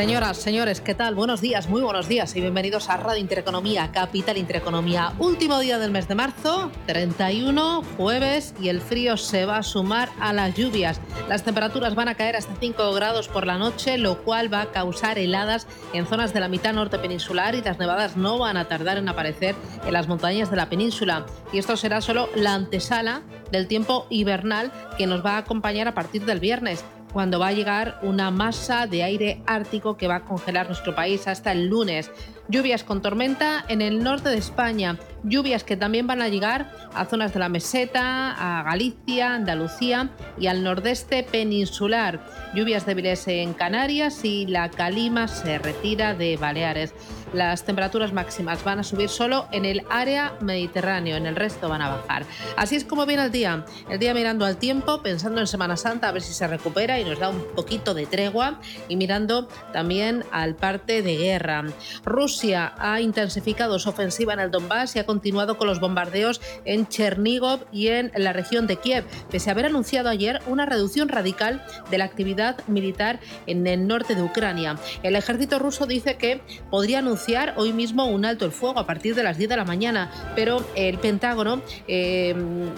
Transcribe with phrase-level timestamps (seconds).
[0.00, 1.14] Señoras, señores, ¿qué tal?
[1.14, 5.12] Buenos días, muy buenos días y bienvenidos a Radio Intereconomía, Capital Intereconomía.
[5.18, 10.08] Último día del mes de marzo, 31, jueves, y el frío se va a sumar
[10.18, 11.02] a las lluvias.
[11.28, 14.70] Las temperaturas van a caer hasta 5 grados por la noche, lo cual va a
[14.72, 18.68] causar heladas en zonas de la mitad norte peninsular y las nevadas no van a
[18.68, 21.26] tardar en aparecer en las montañas de la península.
[21.52, 23.20] Y esto será solo la antesala
[23.52, 27.52] del tiempo hibernal que nos va a acompañar a partir del viernes cuando va a
[27.52, 32.10] llegar una masa de aire ártico que va a congelar nuestro país hasta el lunes.
[32.50, 37.04] Lluvias con tormenta en el norte de España, lluvias que también van a llegar a
[37.04, 42.26] zonas de la meseta, a Galicia, Andalucía y al nordeste peninsular.
[42.52, 46.92] Lluvias débiles en Canarias y la calima se retira de Baleares.
[47.32, 51.82] Las temperaturas máximas van a subir solo en el área mediterráneo, en el resto van
[51.82, 52.24] a bajar.
[52.56, 53.64] Así es como viene el día.
[53.88, 57.04] El día mirando al tiempo, pensando en Semana Santa a ver si se recupera y
[57.04, 58.58] nos da un poquito de tregua
[58.88, 61.66] y mirando también al parte de guerra.
[62.04, 66.86] Rusia ha intensificado su ofensiva en el Donbass y ha continuado con los bombardeos en
[66.88, 71.62] Chernigov y en la región de Kiev, pese a haber anunciado ayer una reducción radical
[71.90, 74.78] de la actividad militar en el norte de Ucrania.
[75.02, 79.14] El ejército ruso dice que podría anunciar hoy mismo un alto el fuego a partir
[79.14, 82.34] de las 10 de la mañana, pero el Pentágono eh,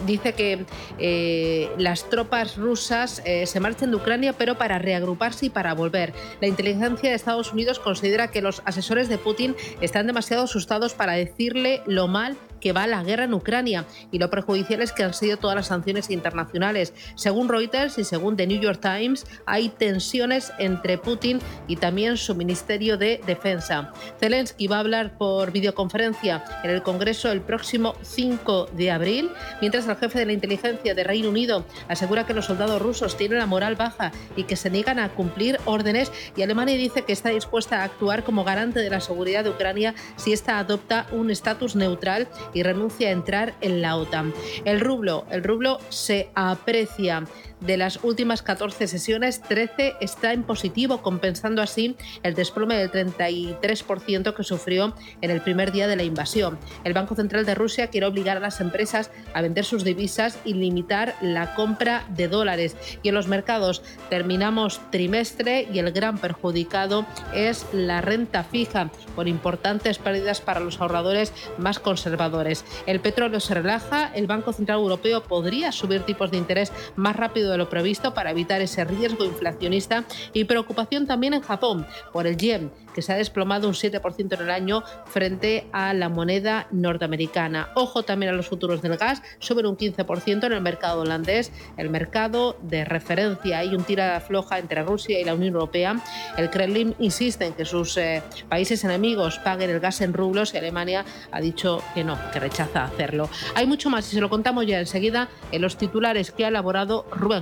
[0.07, 0.65] dice que
[0.99, 6.13] eh, las tropas rusas eh, se marchan de Ucrania, pero para reagruparse y para volver.
[6.41, 11.13] La inteligencia de Estados Unidos considera que los asesores de Putin están demasiado asustados para
[11.15, 15.37] decirle lo mal que va la guerra en Ucrania y lo perjudiciales que han sido
[15.37, 16.95] todas las sanciones internacionales.
[17.17, 22.35] Según Reuters y según The New York Times, hay tensiones entre Putin y también su
[22.35, 23.93] Ministerio de Defensa.
[24.21, 29.31] Zelensky va a hablar por videoconferencia en el Congreso el próximo 5 de abril,
[29.61, 33.39] mientras el jefe de la inteligencia de Reino Unido asegura que los soldados rusos tienen
[33.39, 37.31] la moral baja y que se niegan a cumplir órdenes y Alemania dice que está
[37.31, 41.75] dispuesta a actuar como garante de la seguridad de Ucrania si ésta adopta un estatus
[41.75, 44.33] neutral y renuncia a entrar en la OTAN.
[44.65, 47.25] El rublo, el rublo se aprecia.
[47.67, 54.35] De las últimas 14 sesiones, 13 está en positivo, compensando así el desplome del 33%
[54.35, 56.59] que sufrió en el primer día de la invasión.
[56.83, 60.55] El Banco Central de Rusia quiere obligar a las empresas a vender sus divisas y
[60.55, 62.77] limitar la compra de dólares.
[63.05, 69.29] Y en los mercados terminamos trimestre y el gran perjudicado es la renta fija, por
[69.29, 72.65] importantes pérdidas para los ahorradores más conservadores.
[72.87, 77.52] El petróleo se relaja, el Banco Central Europeo podría subir tipos de interés más rápido
[77.53, 82.37] de lo previsto para evitar ese riesgo inflacionista y preocupación también en Japón por el
[82.37, 87.71] yen, que se ha desplomado un 7% en el año frente a la moneda norteamericana.
[87.75, 91.91] Ojo también a los futuros del gas, suben un 15% en el mercado holandés, el
[91.91, 93.59] mercado de referencia.
[93.59, 95.97] Hay un tira floja entre Rusia y la Unión Europea.
[96.37, 100.59] El Kremlin insiste en que sus eh, países enemigos paguen el gas en rublos y
[100.59, 103.29] Alemania ha dicho que no, que rechaza hacerlo.
[103.55, 107.07] Hay mucho más y se lo contamos ya enseguida en los titulares que ha elaborado
[107.13, 107.42] Rubén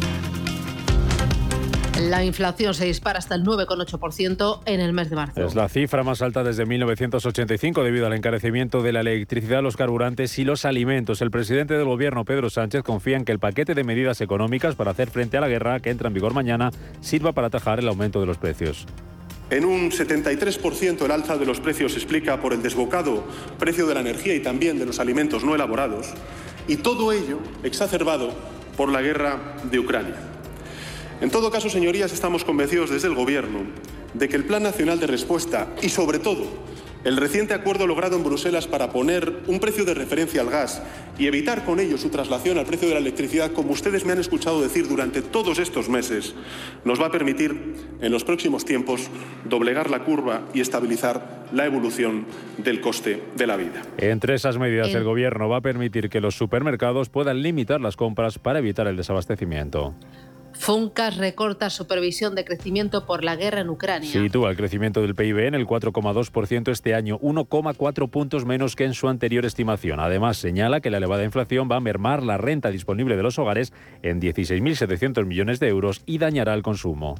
[2.09, 5.45] La inflación se dispara hasta el 9,8% en el mes de marzo.
[5.45, 10.39] Es la cifra más alta desde 1985 debido al encarecimiento de la electricidad, los carburantes
[10.39, 11.21] y los alimentos.
[11.21, 14.91] El presidente del gobierno, Pedro Sánchez, confía en que el paquete de medidas económicas para
[14.91, 18.19] hacer frente a la guerra que entra en vigor mañana sirva para atajar el aumento
[18.19, 18.87] de los precios.
[19.51, 23.25] En un 73% el alza de los precios se explica por el desbocado
[23.59, 26.13] precio de la energía y también de los alimentos no elaborados,
[26.67, 28.33] y todo ello exacerbado
[28.75, 30.31] por la guerra de Ucrania.
[31.21, 33.59] En todo caso, señorías, estamos convencidos desde el Gobierno
[34.15, 36.47] de que el Plan Nacional de Respuesta y, sobre todo,
[37.03, 40.81] el reciente acuerdo logrado en Bruselas para poner un precio de referencia al gas
[41.19, 44.19] y evitar con ello su traslación al precio de la electricidad, como ustedes me han
[44.19, 46.33] escuchado decir durante todos estos meses,
[46.85, 49.09] nos va a permitir en los próximos tiempos
[49.47, 52.25] doblegar la curva y estabilizar la evolución
[52.57, 53.83] del coste de la vida.
[53.97, 58.39] Entre esas medidas, el Gobierno va a permitir que los supermercados puedan limitar las compras
[58.39, 59.93] para evitar el desabastecimiento.
[60.53, 64.09] Funcas recorta su previsión de crecimiento por la guerra en Ucrania.
[64.09, 68.93] Sitúa el crecimiento del PIB en el 4,2% este año, 1,4 puntos menos que en
[68.93, 69.99] su anterior estimación.
[69.99, 73.73] Además, señala que la elevada inflación va a mermar la renta disponible de los hogares
[74.03, 77.15] en 16.700 millones de euros y dañará el consumo.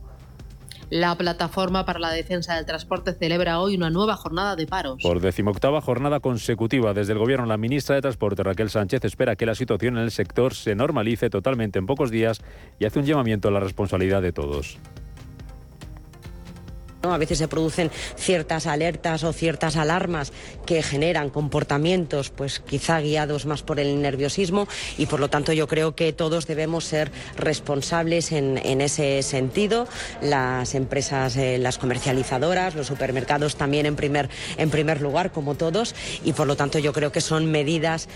[0.92, 5.02] La Plataforma para la Defensa del Transporte celebra hoy una nueva jornada de paros.
[5.02, 9.46] Por decimoctava jornada consecutiva desde el Gobierno, la ministra de Transporte, Raquel Sánchez, espera que
[9.46, 12.42] la situación en el sector se normalice totalmente en pocos días
[12.78, 14.80] y hace un llamamiento a la responsabilidad de todos.
[17.10, 20.32] A veces se producen ciertas alertas o ciertas alarmas
[20.66, 24.68] que generan comportamientos, pues quizá guiados más por el nerviosismo
[24.98, 29.88] y por lo tanto yo creo que todos debemos ser responsables en, ese sentido.
[30.22, 35.96] Las empresas, eh, las comercializadoras, los supermercados también en primer, en primer lugar, como todos,
[36.24, 38.08] y por lo tanto yo creo que son medidas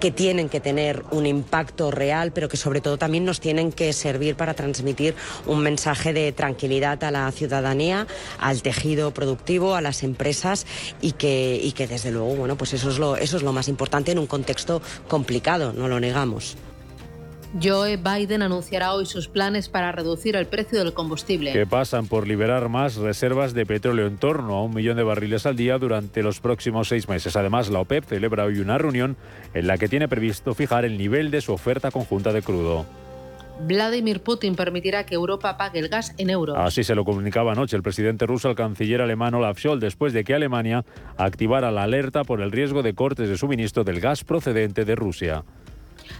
[0.00, 3.92] que tienen que tener un impacto real, pero que sobre todo también nos tienen que
[3.92, 5.14] servir para transmitir
[5.46, 8.06] un mensaje de tranquilidad a la ciudadanía,
[8.38, 10.66] al tejido productivo, a las empresas
[11.00, 13.68] y que, y que desde luego, bueno, pues eso es, lo, eso es lo más
[13.68, 16.56] importante en un contexto complicado, no lo negamos.
[17.62, 21.52] Joe Biden anunciará hoy sus planes para reducir el precio del combustible.
[21.52, 25.46] Que pasan por liberar más reservas de petróleo en torno a un millón de barriles
[25.46, 27.36] al día durante los próximos seis meses.
[27.36, 29.16] Además, la OPEP celebra hoy una reunión
[29.54, 32.86] en la que tiene previsto fijar el nivel de su oferta conjunta de crudo.
[33.60, 36.56] Vladimir Putin permitirá que Europa pague el gas en euros.
[36.58, 40.24] Así se lo comunicaba anoche el presidente ruso al canciller alemán Olaf Scholz después de
[40.24, 40.84] que Alemania
[41.16, 45.44] activara la alerta por el riesgo de cortes de suministro del gas procedente de Rusia.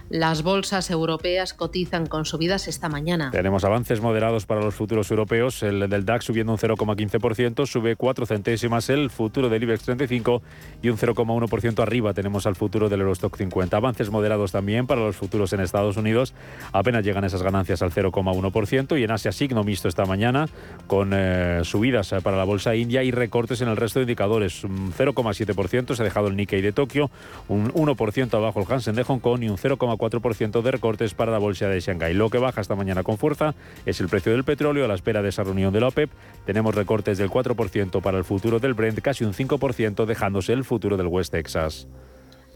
[0.09, 3.31] Las bolsas europeas cotizan con subidas esta mañana.
[3.31, 5.63] Tenemos avances moderados para los futuros europeos.
[5.63, 10.41] El del DAX subiendo un 0,15%, sube 4 centésimas el futuro del IBEX 35
[10.81, 13.77] y un 0,1% arriba tenemos al futuro del Eurostock 50.
[13.77, 16.33] Avances moderados también para los futuros en Estados Unidos.
[16.71, 20.47] Apenas llegan esas ganancias al 0,1% y en Asia signo mixto esta mañana
[20.87, 24.63] con eh, subidas eh, para la bolsa india y recortes en el resto de indicadores.
[24.63, 27.09] Un 0,7% se ha dejado el Nikkei de Tokio,
[27.47, 31.31] un 1% abajo el Hansen de Hong Kong y un 0, 0,4% de recortes para
[31.31, 32.13] la bolsa de Shanghái.
[32.13, 33.55] Lo que baja esta mañana con fuerza
[33.85, 36.09] es el precio del petróleo a la espera de esa reunión de la OPEP.
[36.45, 40.97] Tenemos recortes del 4% para el futuro del Brent, casi un 5% dejándose el futuro
[40.97, 41.87] del West Texas.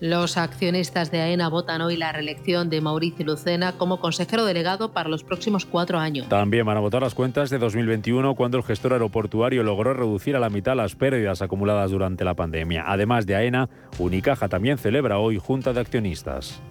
[0.02, 5.10] Los accionistas de AENA votan hoy la reelección de Mauricio Lucena como consejero delegado para
[5.10, 6.30] los próximos cuatro años.
[6.30, 10.40] También van a votar las cuentas de 2021 cuando el gestor aeroportuario logró reducir a
[10.40, 12.86] la mitad las pérdidas acumuladas durante la pandemia.
[12.88, 16.62] Además de AENA, Unicaja también celebra hoy junta de accionistas.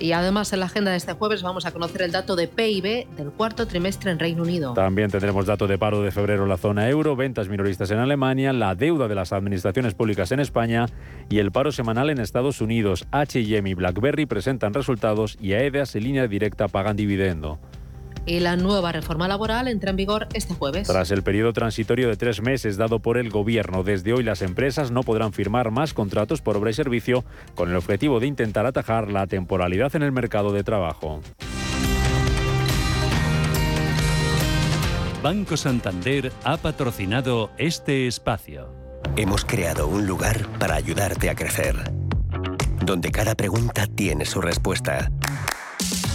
[0.00, 3.06] Y además en la agenda de este jueves vamos a conocer el dato de PIB
[3.16, 4.72] del cuarto trimestre en Reino Unido.
[4.72, 8.52] También tendremos dato de paro de febrero en la zona euro, ventas minoristas en Alemania,
[8.52, 10.86] la deuda de las administraciones públicas en España
[11.28, 13.06] y el paro semanal en Estados Unidos.
[13.10, 17.58] H&M y BlackBerry presentan resultados y AEDAS en línea directa pagan dividendo
[18.26, 20.88] y la nueva reforma laboral entra en vigor este jueves.
[20.88, 24.90] Tras el periodo transitorio de tres meses dado por el Gobierno, desde hoy las empresas
[24.90, 27.24] no podrán firmar más contratos por obra y servicio
[27.54, 31.20] con el objetivo de intentar atajar la temporalidad en el mercado de trabajo.
[35.22, 38.72] Banco Santander ha patrocinado este espacio.
[39.16, 41.76] Hemos creado un lugar para ayudarte a crecer,
[42.84, 45.10] donde cada pregunta tiene su respuesta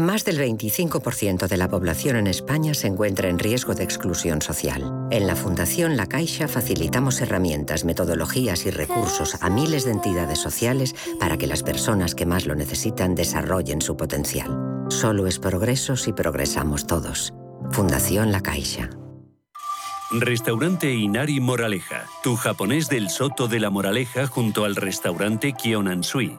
[0.00, 4.82] Más del 25% de la población en España se encuentra en riesgo de exclusión social.
[5.10, 10.94] En la Fundación La Caixa facilitamos herramientas, metodologías y recursos a miles de entidades sociales
[11.18, 14.86] para que las personas que más lo necesitan desarrollen su potencial.
[14.88, 17.34] Solo es progreso si progresamos todos.
[17.70, 18.88] Fundación La Caixa.
[20.12, 26.38] Restaurante Inari Moraleja, tu japonés del Soto de la Moraleja junto al restaurante Kionansui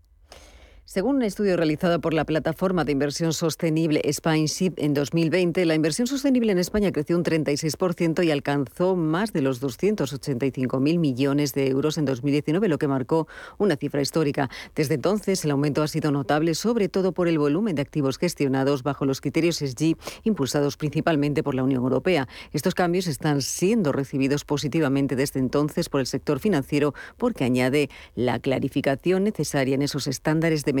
[0.93, 6.05] Según un estudio realizado por la plataforma de inversión sostenible Spineship en 2020, la inversión
[6.05, 11.97] sostenible en España creció un 36% y alcanzó más de los 285.000 millones de euros
[11.97, 14.49] en 2019, lo que marcó una cifra histórica.
[14.75, 18.83] Desde entonces, el aumento ha sido notable, sobre todo por el volumen de activos gestionados
[18.83, 22.27] bajo los criterios SG, impulsados principalmente por la Unión Europea.
[22.51, 28.39] Estos cambios están siendo recibidos positivamente desde entonces por el sector financiero porque añade la
[28.39, 30.80] clarificación necesaria en esos estándares de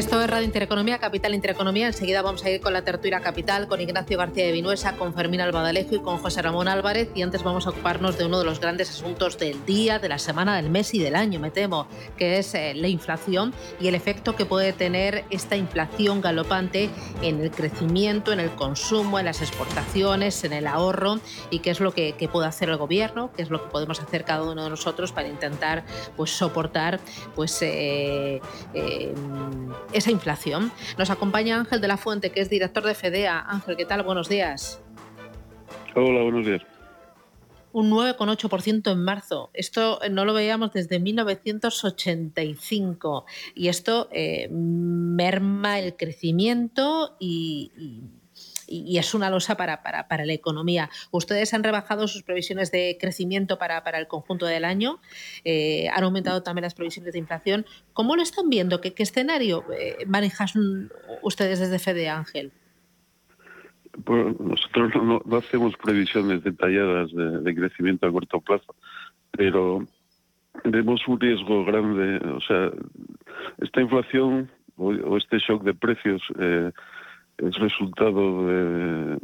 [0.00, 1.88] Esto es Radio Intereconomía, Capital Intereconomía.
[1.88, 5.42] Enseguida vamos a ir con la tertulia capital, con Ignacio García de Vinuesa, con Fermín
[5.42, 7.10] Albadalejo y con José Ramón Álvarez.
[7.14, 10.18] Y antes vamos a ocuparnos de uno de los grandes asuntos del día, de la
[10.18, 13.94] semana, del mes y del año, me temo, que es eh, la inflación y el
[13.94, 16.88] efecto que puede tener esta inflación galopante
[17.20, 21.80] en el crecimiento, en el consumo, en las exportaciones, en el ahorro y qué es
[21.80, 24.70] lo que, puede hacer el gobierno, qué es lo que podemos hacer cada uno de
[24.70, 25.84] nosotros para intentar
[26.16, 27.00] pues, soportar
[27.34, 28.40] pues, eh,
[28.72, 29.14] eh,
[29.92, 30.72] esa inflación.
[30.98, 33.40] Nos acompaña Ángel de la Fuente, que es director de FEDEA.
[33.40, 34.02] Ángel, ¿qué tal?
[34.02, 34.82] Buenos días.
[35.94, 36.62] Hola, buenos días.
[37.72, 39.50] Un 9,8% en marzo.
[39.54, 48.19] Esto no lo veíamos desde 1985 y esto eh, merma el crecimiento y y,
[48.70, 50.88] es una losa para, para, la economía.
[51.10, 55.00] Ustedes han rebajado sus previsiones de crecimiento para, el conjunto del año,
[55.44, 57.66] eh, han aumentado también las previsiones de inflación.
[57.92, 58.80] ¿Cómo lo están viendo?
[58.80, 60.90] ¿Qué, escenario eh, manejan
[61.22, 62.52] ustedes desde Fede Ángel?
[64.04, 68.74] Pues nosotros no, hacemos previsiones detalladas de, crecimiento a corto plazo,
[69.32, 69.84] pero
[70.64, 72.18] vemos un riesgo grande.
[72.28, 72.70] O sea,
[73.58, 76.70] esta inflación o, este shock de precios eh,
[77.42, 79.18] es resultado de,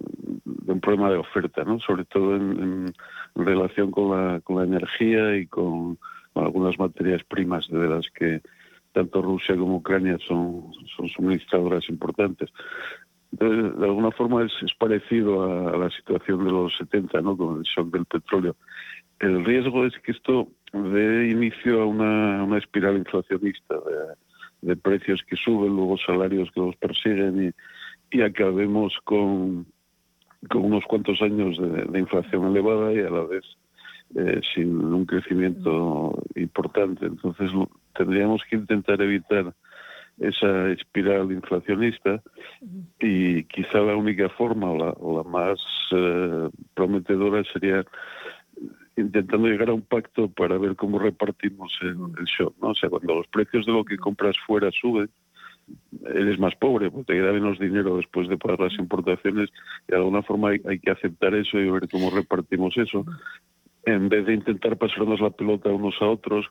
[0.67, 1.79] un problema de oferta, ¿no?
[1.81, 2.93] sobre todo en,
[3.35, 5.99] relación con la, con la energía y con,
[6.35, 8.43] algunas materias primas de las que
[8.93, 12.51] tanto Rusia como Ucrania son, son suministradoras importantes.
[13.31, 17.37] de alguna forma es, parecido a, la situación de los 70, ¿no?
[17.39, 18.55] con el shock del petróleo.
[19.19, 25.23] El riesgo es que esto dé inicio a una, una espiral inflacionista de, de precios
[25.27, 27.51] que suben, luego salarios que los persiguen y,
[28.17, 29.67] y acabemos con,
[30.49, 33.45] con unos cuantos años de, inflación elevada y a la vez
[34.15, 37.05] eh, sin un crecimiento importante.
[37.05, 37.51] Entonces
[37.95, 39.53] tendríamos que intentar evitar
[40.19, 42.23] esa espiral inflacionista
[43.01, 45.59] y quizá la única forma o la, más
[45.93, 47.85] eh, prometedora sería
[48.97, 52.55] intentando llegar a un pacto para ver cómo repartimos el, el shock.
[52.63, 52.69] ¿no?
[52.69, 55.11] O sea, cuando los precios de lo que compras fuera suben,
[56.05, 59.51] eres más pobre, porque te queda menos dinero después de pagar las importaciones
[59.89, 63.05] y de alguna forma hay, que aceptar eso y ver cómo repartimos eso.
[63.85, 66.47] En vez de intentar pasarnos la pelota unos a otros,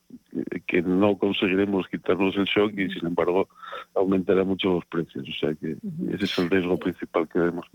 [0.68, 3.50] que no conseguiremos quitarnos el shock y sin embargo
[3.94, 5.26] aumentará mucho los precios.
[5.28, 5.76] O sea que
[6.14, 7.66] ese es el riesgo principal que vemos.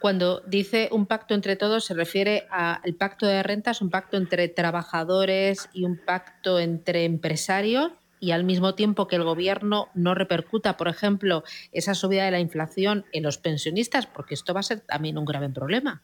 [0.00, 4.48] Cuando dice un pacto entre todos, se refiere al pacto de rentas, un pacto entre
[4.48, 10.76] trabajadores y un pacto entre empresarios y al mismo tiempo que el gobierno no repercuta,
[10.76, 14.80] por ejemplo, esa subida de la inflación en los pensionistas, porque esto va a ser
[14.80, 16.02] también un grave problema.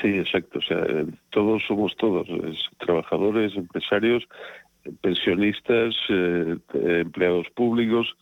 [0.00, 0.58] Sí, exacto.
[0.58, 0.84] O sea,
[1.30, 2.26] todos somos todos,
[2.78, 4.24] trabajadores, empresarios,
[5.00, 8.16] pensionistas, eh, empleados públicos.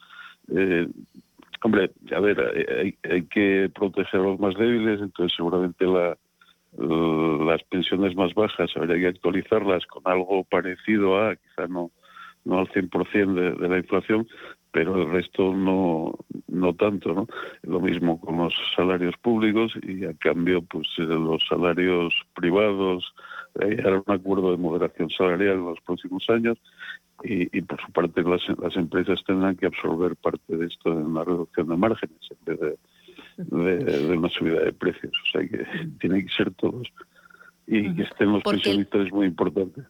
[0.55, 0.87] Eh,
[1.63, 6.17] hombre, a ver, hay, que proteger a los más débiles, entonces seguramente la,
[6.79, 11.91] las pensiones más bajas habría que actualizarlas con algo parecido a, quizá no,
[12.45, 14.27] no al 100% de, de la inflación,
[14.73, 17.29] pero el resto no, no tanto, ¿no?
[17.63, 23.15] Lo mismo con los salarios públicos y a cambio, pues los salarios privados,
[23.61, 26.59] hay un acuerdo de moderación salarial en los próximos años
[27.23, 31.23] y, por su parte las, las empresas tendrán que absorber parte de esto en una
[31.23, 32.77] reducción de márgenes en vez de,
[33.51, 35.13] una subida de precios.
[35.13, 35.67] O sea que
[36.01, 36.89] tiene que ser todos.
[37.67, 39.83] Y que estén los pensionistas es muy importante.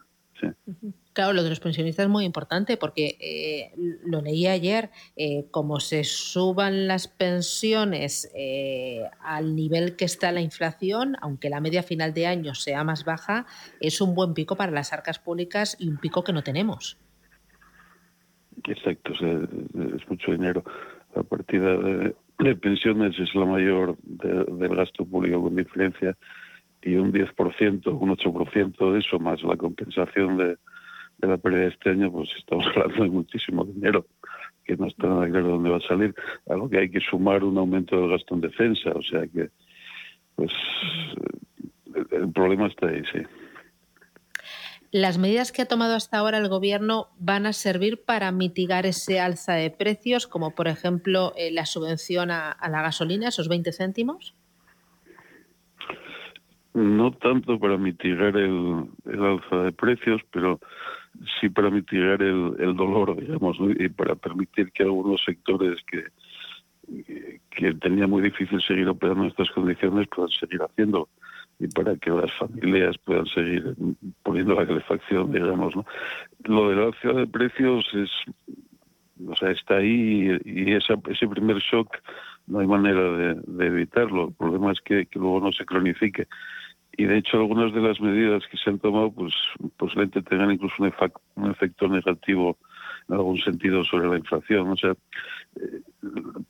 [1.13, 5.79] Claro, lo de los pensionistas es muy importante porque eh, lo leí ayer, eh, como
[5.79, 12.15] se suban las pensiones eh, al nivel que está la inflación, aunque la media final
[12.15, 13.47] de año sea más baja,
[13.81, 16.97] es un buen pico para las arcas públicas y un pico que no tenemos.
[18.65, 20.65] Exacto, es mucho dinero.
[21.15, 22.15] La partida de,
[22.61, 26.17] pensiones es la mayor del gasto público con diferencia
[26.83, 30.57] y un 10%, un 8% de eso, más la compensación de,
[31.19, 34.07] la pérdida de este año, pues estamos hablando de muchísimo dinero
[34.65, 36.15] que no está nada claro dónde va a salir,
[36.49, 39.51] a lo que hay que sumar un aumento del gasto en defensa, o sea que,
[40.37, 40.53] pues,
[42.13, 43.19] el, problema está ahí, sí.
[44.93, 49.21] ¿Las medidas que ha tomado hasta ahora el Gobierno van a servir para mitigar ese
[49.21, 54.35] alza de precios, como por ejemplo eh, la subvención a, la gasolina, esos 20 céntimos?
[56.75, 60.59] no tanto para mitigar el, alza de precios, pero
[61.39, 66.05] sí para mitigar el, dolor, digamos, y para permitir que algunos sectores que,
[67.51, 71.11] que tenía muy difícil seguir operando en estas condiciones puedan seguir haciendo
[71.62, 73.75] y para que las familias puedan seguir
[74.25, 75.76] poniendo la calefacción, digamos.
[75.76, 75.87] ¿no?
[76.45, 78.11] Lo de la alza de precios es,
[79.25, 81.99] o sea, está ahí y, esa, ese primer shock
[82.49, 84.28] no hay manera de, evitarlo.
[84.28, 86.26] El problema es que, luego no se cronifique
[86.99, 89.32] y de hecho algunas de las medidas que se han tomado pues
[89.78, 92.58] posiblemente tengan incluso un, efecto negativo
[93.08, 94.69] en algún sentido sobre la inflación.
[94.69, 94.95] O sea,
[95.60, 95.80] eh,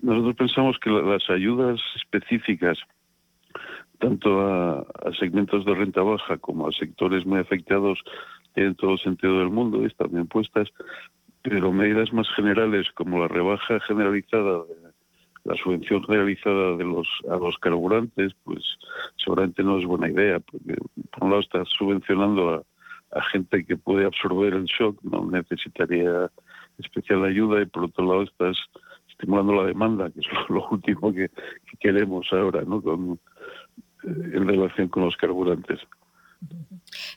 [0.00, 2.78] nosotros pensamos que las ayudas específicas
[4.02, 4.84] tanto a,
[5.18, 8.00] segmentos de renta baja como a sectores muy afectados
[8.56, 10.68] en todo sentido del mundo, están bien puestas,
[11.42, 14.64] pero medidas más generales como la rebaja generalizada
[15.44, 18.62] la subvención realizada de los a los carburantes, pues
[19.16, 20.76] seguramente no es buena idea, porque
[21.10, 22.64] por un lado estás subvencionando
[23.10, 26.30] a, gente que puede absorber el shock, no necesitaría
[26.78, 28.56] especial ayuda, y por otro lado estás
[29.10, 31.28] estimulando la demanda, que es lo, último que,
[31.78, 32.80] queremos ahora, ¿no?
[32.80, 33.18] Con,
[34.04, 35.80] en relación con los carburantes.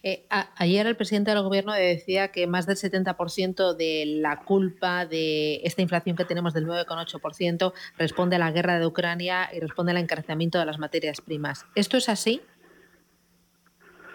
[0.03, 5.61] Eh, ayer el presidente del gobierno decía que más del 70% de la culpa de
[5.63, 9.97] esta inflación que tenemos del 9,8% responde a la guerra de Ucrania y responde al
[9.97, 11.65] encarecimiento de las materias primas.
[11.75, 12.41] ¿Esto es así?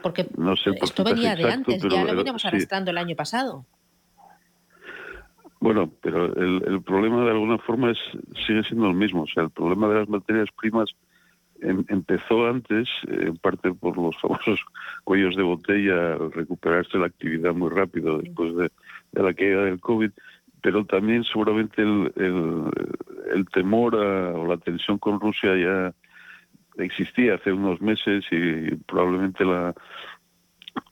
[0.03, 0.29] Porque
[0.81, 3.67] esto venía de antes, ya lo veníamos arrastrando el año pasado.
[5.59, 7.99] Bueno, pero el, el, problema de alguna forma es,
[8.47, 9.25] sigue siendo el mismo.
[9.25, 10.89] O sea, el problema de las materias primas
[11.63, 14.61] Em, empezó antes, en parte por los famosos
[15.05, 18.71] cuellos de botella, recuperarse la actividad muy rápido después de,
[19.13, 20.11] la caída del COVID,
[20.63, 25.95] pero también seguramente el, el, temor o la tensión con Rusia ya
[26.83, 29.75] existía hace unos meses y probablemente la,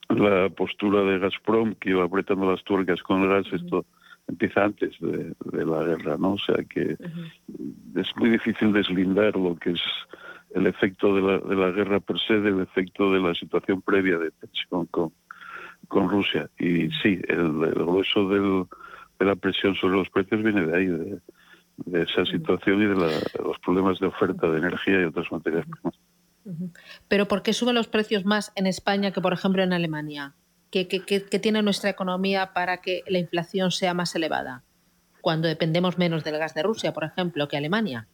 [0.08, 3.86] la postura de Gazprom que iba apretando las tuercas con el gas, esto
[4.26, 6.32] empieza antes de, la guerra, ¿no?
[6.32, 6.96] O sea que
[7.96, 9.80] es muy difícil deslindar lo que es
[10.54, 14.18] el efecto de la, de la guerra per se del efecto de la situación previa
[14.18, 15.12] de tensión con,
[15.88, 16.48] con Rusia.
[16.58, 18.64] Y sí, el, grueso del,
[19.18, 23.58] de la presión sobre los precios viene de ahí, de, esa situación y de, los
[23.64, 25.94] problemas de oferta de energía y otras materias primas.
[27.08, 30.34] Pero ¿por qué suben los precios más en España que, por ejemplo, en Alemania?
[30.70, 34.64] ¿Qué, qué, qué tiene nuestra economía para que la inflación sea más elevada?
[35.20, 38.08] Cuando dependemos menos del gas de Rusia, por ejemplo, que Alemania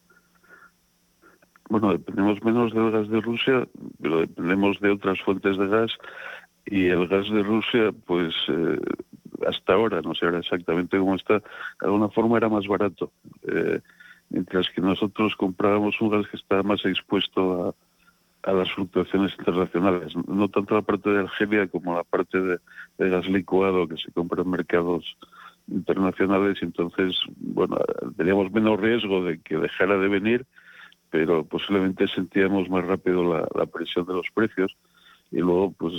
[1.69, 3.67] bueno, dependemos menos del gas de Rusia,
[4.01, 5.93] pero dependemos de otras fuentes de gas
[6.67, 8.79] y el gas de Rusia, pues eh,
[9.47, 11.43] hasta ahora, no sé ahora exactamente cómo está, de
[11.81, 13.13] alguna forma era más barato,
[13.49, 13.81] eh,
[14.31, 17.75] mientras que nosotros comprábamos un gas que está más expuesto a,
[18.53, 22.59] las fluctuaciones internacionales, no tanto la parte de Argelia como la parte de,
[22.99, 25.17] gas licuado que se compra en mercados
[25.67, 27.79] internacionales, entonces, bueno,
[28.19, 30.47] teníamos menos riesgo de que dejara de venir
[31.15, 34.77] pero posiblemente sentíamos más rápido la, presión de los precios
[35.31, 35.95] y luego pues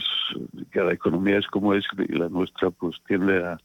[0.71, 3.57] cada economía es como es y la nuestra pues tiende a,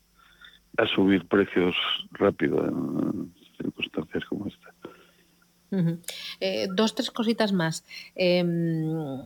[0.79, 1.75] a subir precios
[2.13, 4.73] rápido en circunstancias como esta.
[6.39, 7.85] Eh, dos, tres cositas más.
[8.15, 9.25] Em,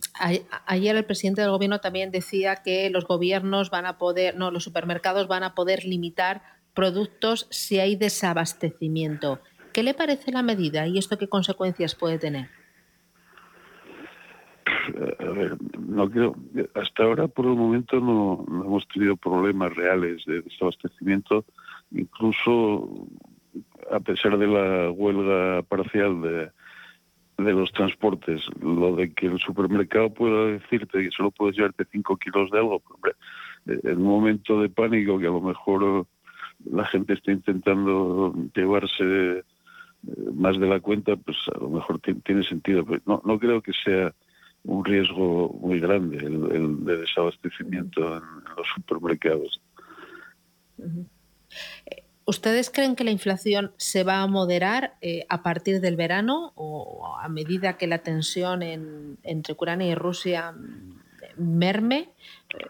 [0.64, 4.64] ayer el presidente del gobierno también decía que los gobiernos van a poder, no, los
[4.64, 6.40] supermercados van a poder limitar
[6.72, 9.40] productos si hay desabastecimiento.
[9.74, 12.46] ¿Qué le parece la medida y esto qué consecuencias puede tener?
[15.18, 16.36] A ver, no creo,
[16.74, 21.44] hasta ahora por el momento no, hemos tenido problemas reales de desabastecimiento,
[21.90, 23.08] incluso
[23.90, 30.46] a pesar de la huelga parcial de, los transportes, lo de que el supermercado pueda
[30.52, 33.14] decirte que solo puedes llevarte 5 kilos de algo, hombre,
[33.66, 36.06] eh, en un momento de pánico que a lo mejor
[36.64, 39.42] la gente está intentando llevarse eh,
[40.34, 42.84] más de la cuenta, pues a lo mejor tiene sentido.
[42.84, 44.14] Pero no, no creo que sea
[44.64, 48.22] un riesgo muy grande el, de desabastecimiento en,
[48.56, 49.60] los supermercados.
[52.26, 57.16] ¿Ustedes creen que la inflación se va a moderar eh, a partir del verano o
[57.20, 60.54] a medida que la tensión entre Ucrania y Rusia
[61.36, 62.08] merme?
[62.58, 62.64] Eh,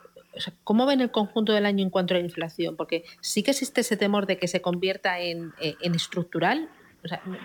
[0.64, 2.76] ¿Cómo ven el conjunto del año en cuanto a la inflación?
[2.76, 6.68] Porque sí que existe ese temor de que se convierta en, eh, estructural.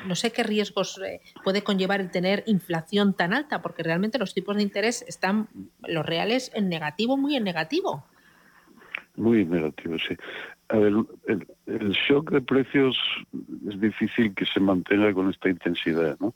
[0.05, 0.99] No sé qué riesgos
[1.43, 5.47] puede conllevar el tener inflación tan alta, porque realmente los tipos de interés están,
[5.87, 8.05] los reales, en negativo, muy en negativo.
[9.15, 10.15] Muy negativo, sí.
[10.69, 10.93] A ver,
[11.65, 12.97] el, shock de precios
[13.67, 16.33] es difícil que se mantenga con esta intensidad, ¿no?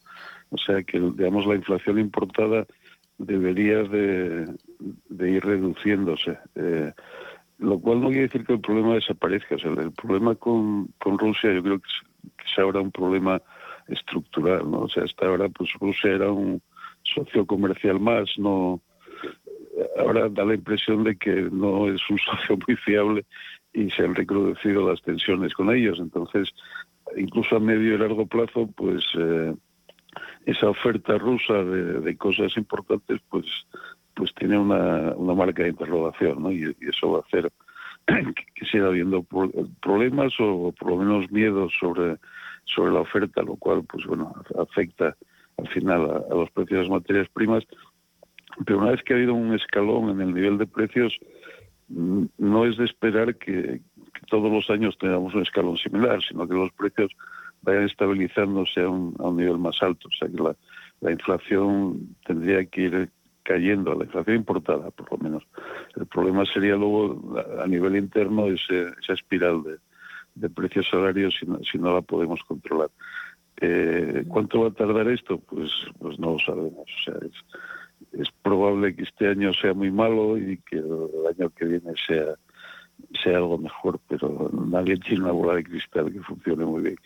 [0.49, 2.65] O sea que, digamos, la inflación importada
[3.17, 4.47] debería de,
[5.19, 6.38] ir reduciéndose.
[6.55, 6.91] Eh,
[7.59, 9.55] lo cual no quiere decir que el problema desaparezca.
[9.55, 11.87] O sea, el problema con, con Rusia yo creo que
[12.45, 13.41] es, ahora un problema
[13.87, 14.81] estructural, ¿no?
[14.81, 16.61] O sea, hasta ahora pues Rusia era un
[17.03, 18.81] socio comercial más, no
[19.97, 23.25] ahora da la impresión de que no es un socio muy fiable
[23.73, 25.99] y se han recrudecido las tensiones con ellos.
[25.99, 26.49] Entonces,
[27.17, 29.53] incluso a medio y largo plazo, pues eh,
[30.45, 33.45] esa oferta rusa de, cosas importantes, pues
[34.15, 36.52] pues tiene una, una marca de interrogación, ¿no?
[36.52, 37.52] Y, eso va a hacer
[38.06, 39.26] que, siga habiendo
[39.82, 42.17] problemas o por lo menos miedos sobre,
[42.65, 45.15] sobre la oferta, lo cual, pues bueno, afecta
[45.58, 47.63] al final a los precios de las materias primas.
[48.65, 51.17] Pero una vez que ha habido un escalón en el nivel de precios,
[51.89, 53.82] no es de esperar que,
[54.30, 57.12] todos los años tengamos un escalón similar, sino que los precios
[57.62, 60.08] vayan estabilizándose a un, nivel más alto.
[60.08, 63.10] O sea que la, inflación tendría que ir
[63.43, 65.43] cayendo, la inflación importada por lo menos.
[65.95, 69.63] El problema sería luego a nivel interno esa espiral
[70.34, 72.89] de, precios salarios si no, si no la podemos controlar.
[73.62, 75.38] Eh, ¿Cuánto va a tardar esto?
[75.38, 76.88] Pues, pues no lo sabemos.
[76.89, 81.49] O sea, es, es probable que este año sea muy malo y que el año
[81.51, 82.36] que viene sea,
[83.23, 86.97] sea algo mejor, pero nadie tiene una bola de cristal que funcione muy bien.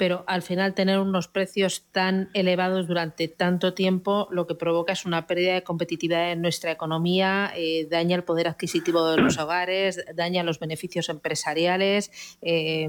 [0.00, 5.04] Pero al final tener unos precios tan elevados durante tanto tiempo lo que provoca es
[5.04, 10.02] una pérdida de competitividad en nuestra economía, eh, daña el poder adquisitivo de los hogares,
[10.14, 12.10] daña los beneficios empresariales,
[12.40, 12.88] eh,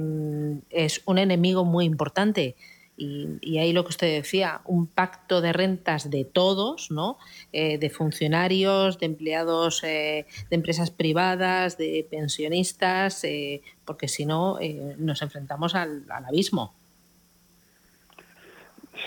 [0.69, 2.55] es un enemigo muy importante.
[2.95, 7.17] Y, ahí lo que usted decía, un pacto de rentas de todos, ¿no?
[7.51, 14.59] Eh, de funcionarios, de empleados eh, de empresas privadas, de pensionistas, eh, porque si no
[14.97, 16.75] nos enfrentamos al, abismo.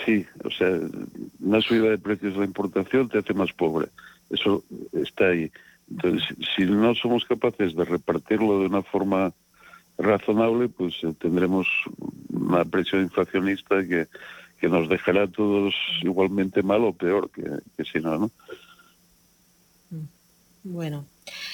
[0.03, 0.79] Sí, o sea,
[1.39, 3.87] una subida de precios de la importación te hace más pobre.
[4.29, 5.51] Eso está ahí.
[5.89, 9.33] Entonces, si no somos capaces de repartirlo de una forma
[9.97, 11.67] razonable, pues eh, tendremos
[12.29, 14.07] una presión inflacionista que,
[14.59, 17.43] que nos dejará a todos igualmente mal o peor que,
[17.77, 18.31] que si no, ¿no?
[20.63, 21.05] Bueno,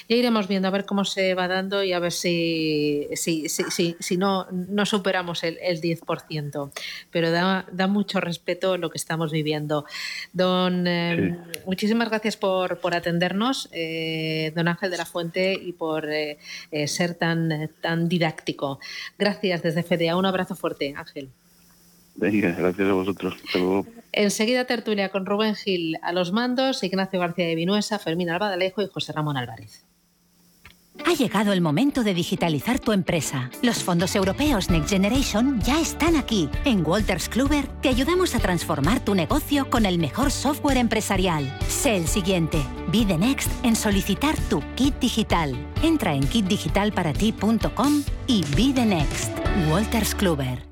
[0.08, 3.96] ya iremos viendo a ver cómo se va dando y a ver si, si, si,
[3.98, 6.70] si, no, no superamos el, el 10%.
[7.10, 9.84] Pero da, da, mucho respeto lo que estamos viviendo.
[10.32, 16.08] Don, eh, muchísimas gracias por, por atendernos, eh, don Ángel de la Fuente, y por
[16.10, 16.38] eh,
[16.86, 18.78] ser tan, tan didáctico.
[19.18, 20.16] Gracias desde FEDEA.
[20.16, 21.30] Un abrazo fuerte, Ángel.
[22.14, 23.34] Venga, gracias a vosotros.
[24.12, 28.88] Enseguida tertulia con Rubén Gil a los mandos, Ignacio García de Vinuesa, Fermín Albadalejo y
[28.88, 29.86] José Ramón Álvarez.
[31.06, 33.50] Ha llegado el momento de digitalizar tu empresa.
[33.62, 36.50] Los fondos europeos Next Generation ya están aquí.
[36.66, 41.50] En Walters Kluber te ayudamos a transformar tu negocio con el mejor software empresarial.
[41.66, 42.62] Sé el siguiente.
[42.92, 45.56] Be the next en solicitar tu kit digital.
[45.82, 49.32] Entra en kitdigitalparati.com y be the next.
[49.70, 50.71] Walters Kluber.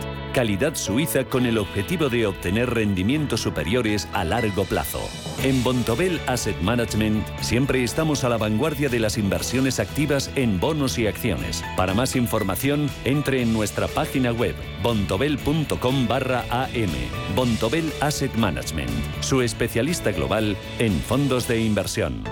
[0.33, 5.01] Calidad suiza con el objetivo de obtener rendimientos superiores a largo plazo.
[5.43, 10.97] En Bontobel Asset Management siempre estamos a la vanguardia de las inversiones activas en bonos
[10.97, 11.63] y acciones.
[11.75, 17.35] Para más información, entre en nuestra página web bontobel.com barra am.
[17.35, 22.23] Bontobel Asset Management, su especialista global en fondos de inversión.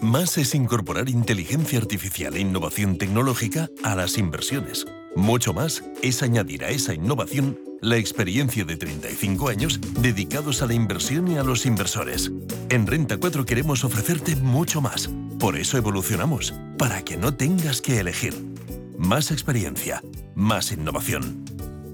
[0.00, 4.84] Más es incorporar inteligencia artificial e innovación tecnológica a las inversiones.
[5.16, 10.74] Mucho más es añadir a esa innovación la experiencia de 35 años dedicados a la
[10.74, 12.32] inversión y a los inversores.
[12.70, 15.10] En Renta 4 queremos ofrecerte mucho más.
[15.38, 18.34] Por eso evolucionamos, para que no tengas que elegir.
[18.98, 20.02] Más experiencia,
[20.34, 21.44] más innovación.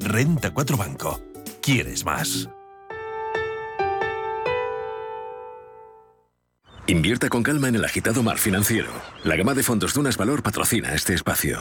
[0.00, 1.20] Renta 4 Banco.
[1.60, 2.48] ¿Quieres más?
[6.86, 8.90] Invierta con calma en el agitado mar financiero.
[9.24, 11.60] La gama de fondos Dunas Valor patrocina este espacio.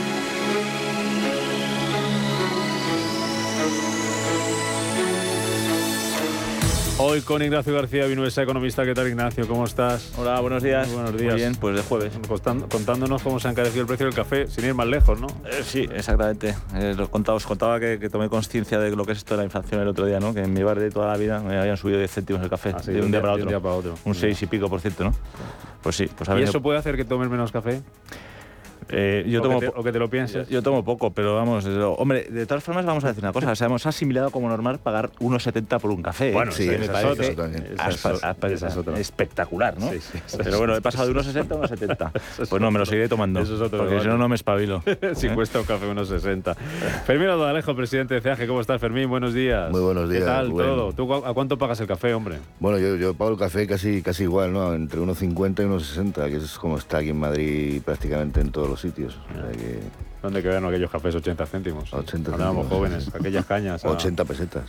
[7.03, 8.85] Hoy con Ignacio García Vinuesa, economista.
[8.85, 9.47] ¿Qué tal, Ignacio?
[9.47, 10.13] ¿Cómo estás?
[10.19, 10.87] Hola, buenos días.
[10.87, 11.33] Muy buenos días.
[11.33, 12.13] Muy bien, pues de jueves.
[12.69, 15.25] contándonos cómo se ha encarecido el precio del café, sin ir más lejos, ¿no?
[15.45, 16.53] Eh, sí, exactamente.
[16.75, 19.45] Eh, os, contaba, os contaba que, tomé conciencia de lo que es esto de la
[19.45, 20.31] inflación el otro día, ¿no?
[20.31, 22.71] Que en mi barrio de toda la vida me habían subido 10 céntimos el café.
[22.75, 23.45] Ah, de, un día, para otro.
[23.45, 23.95] un día para otro.
[24.05, 25.15] Un 6 y pico por ciento, ¿no?
[25.81, 26.07] Pues sí.
[26.15, 27.81] Pues ¿Y eso puede hacer que tomes menos café?
[28.91, 30.47] Eh, yo o, tomo, que te, o, que te, lo pienses.
[30.47, 31.65] Yo, yo, tomo poco, pero vamos,
[31.97, 34.79] hombre, de todas formas vamos a decir una cosa, o sea, hemos asimilado como normal
[34.79, 36.31] pagar 1,70 por un café.
[36.31, 37.35] Bueno, sí, me parece
[38.97, 39.91] espectacular, ¿no?
[39.91, 42.11] Sí, sí, pero bueno, he pasado de 1,60 a 1,70.
[42.51, 44.83] Pues no, me lo seguiré tomando, eso es otro porque si no, no me espabilo.
[45.13, 45.33] si ¿eh?
[45.33, 46.55] cuesta un café 1,60.
[47.05, 49.09] Fermín Alejo, presidente de CEAGE, ¿cómo estás, Fermín?
[49.09, 49.71] Buenos días.
[49.71, 50.23] Muy buenos días.
[50.23, 50.93] ¿Qué tal todo?
[50.93, 52.37] ¿Tú a cuánto pagas el café, hombre?
[52.59, 54.73] Bueno, yo, yo pago el café casi, casi igual, ¿no?
[54.73, 58.80] Entre 1,50 y 1,60, que es como está aquí en Madrid prácticamente en todos los
[58.81, 59.17] sitios.
[59.57, 59.79] Que...
[60.21, 61.91] ¿Dónde quedaron aquellos cafés 80 céntimos?
[61.91, 63.83] 80 Cuando éramos jóvenes, aquellas cañas.
[63.83, 63.89] A...
[63.89, 64.63] 80 pesetas.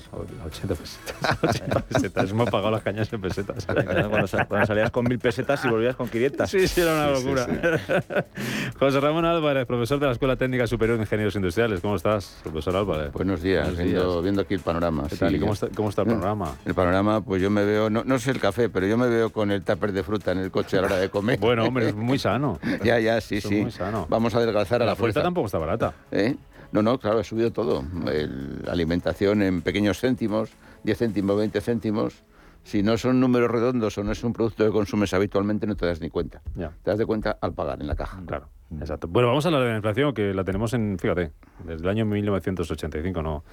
[0.47, 1.39] 80 pesetas.
[1.43, 2.31] 80 pesetas.
[2.31, 3.67] Hemos pagado las cañas en pesetas.
[3.67, 4.09] cuando,
[4.49, 6.49] cuando, salías con mil pesetas y volvías con 500.
[6.49, 7.45] Sí, sí, era una locura.
[7.45, 11.81] Sí, sí, José Ramón Álvarez, profesor de la Escuela Técnica Superior de Ingenieros Industriales.
[11.81, 13.13] ¿Cómo estás, profesor Álvarez?
[13.13, 14.23] Buenos días, Buenos viendo, días.
[14.23, 15.05] viendo, aquí el panorama.
[15.09, 15.35] ¿Qué tal?
[15.35, 16.57] ¿Y cómo está, cómo está el panorama?
[16.65, 19.29] El panorama, pues yo me veo, no, no sé el café, pero yo me veo
[19.31, 21.39] con el tupper de fruta en el coche a la hora de comer.
[21.41, 22.59] bueno, hombre, es muy sano.
[22.83, 23.61] ya, ya, sí, Eso sí.
[23.61, 24.07] Muy sano.
[24.09, 25.21] Vamos a adelgazar a la, la fuerza.
[25.23, 25.95] tampoco está barata.
[26.11, 26.37] ¿Eh?
[26.73, 27.85] No, no, claro, ha subido todo.
[28.11, 30.51] El, alimentación en pequeños céntimos,
[30.85, 32.23] 10 céntimos, 20 céntimos.
[32.65, 35.87] Si no son números redondos o no es un producto que consumes habitualmente, no te
[35.87, 36.41] das ni cuenta.
[36.55, 36.71] Ya.
[36.83, 38.23] Te das de cuenta al pagar en la caja.
[38.25, 38.49] Claro,
[38.81, 39.09] exacto.
[39.09, 41.33] Bueno, vamos a hablar de la inflación, que la tenemos en, fíjate,
[41.65, 43.45] desde el año 1985 no,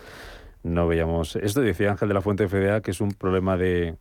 [0.63, 1.36] no veíamos...
[1.38, 3.97] Esto decía Ángel de la Fuente de FDA, que es un problema de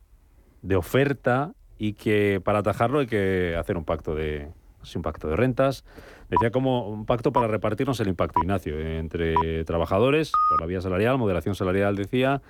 [0.62, 4.48] de oferta y que para atajarlo hay que hacer un pacto de,
[4.94, 5.84] un pacto de rentas.
[6.28, 11.16] Decía como un pacto para repartirnos el impacto, Ignacio, entre trabajadores, por la vía salarial,
[11.16, 12.42] moderación salarial, decía,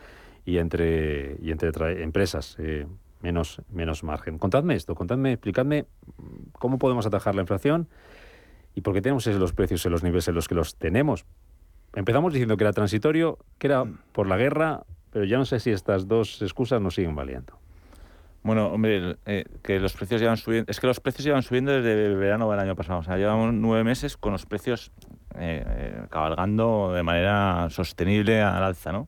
[0.44, 2.56] y entre, y entre empresas.
[2.58, 2.86] Eh,
[3.22, 4.38] menos, menos margen.
[4.38, 5.86] Contadme esto, contadme, explicadme
[6.52, 7.88] cómo podemos atajar la inflación
[8.74, 11.24] y por qué tenemos los precios en los niveles en los que los tenemos.
[11.94, 15.70] Empezamos diciendo que era transitorio, que era por la guerra, pero ya no sé si
[15.70, 17.58] estas dos excusas nos siguen valiendo.
[18.48, 20.70] Bueno, hombre, eh, que los precios llevan subiendo.
[20.70, 23.00] Es que los precios llevan subiendo desde el verano del año pasado.
[23.00, 24.90] O sea, llevamos nueve meses con los precios
[25.34, 29.06] eh, eh, cabalgando de manera sostenible al alza, ¿no?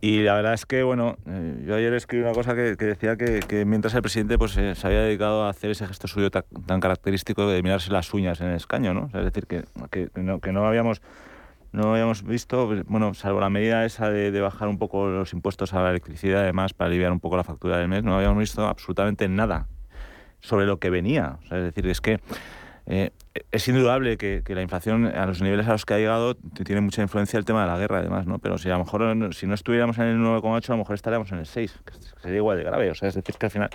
[0.00, 1.18] Y la verdad es que, bueno,
[1.66, 5.44] yo ayer escribí una cosa que, decía que, mientras el presidente pues, se había dedicado
[5.44, 9.06] a hacer ese gesto suyo tan, característico de mirarse las uñas en el escaño, ¿no?
[9.06, 11.02] es decir, que, que no habíamos
[11.74, 15.82] no habíamos visto, bueno, salvo la medida esa de, bajar un poco los impuestos a
[15.82, 19.28] la electricidad, además, para aliviar un poco la factura del mes, no habíamos visto absolutamente
[19.28, 19.66] nada
[20.38, 21.38] sobre lo que venía.
[21.46, 22.20] es decir, es que
[22.86, 23.10] eh,
[23.50, 27.02] es indudable que, la inflación a los niveles a los que ha llegado tiene mucha
[27.02, 28.38] influencia el tema de la guerra, además, ¿no?
[28.38, 31.32] Pero si a lo mejor si no estuviéramos en el 9,8, a lo mejor estaríamos
[31.32, 31.92] en el 6, que
[32.22, 32.90] sería igual de grave.
[32.90, 33.70] O sea, es decir, que al final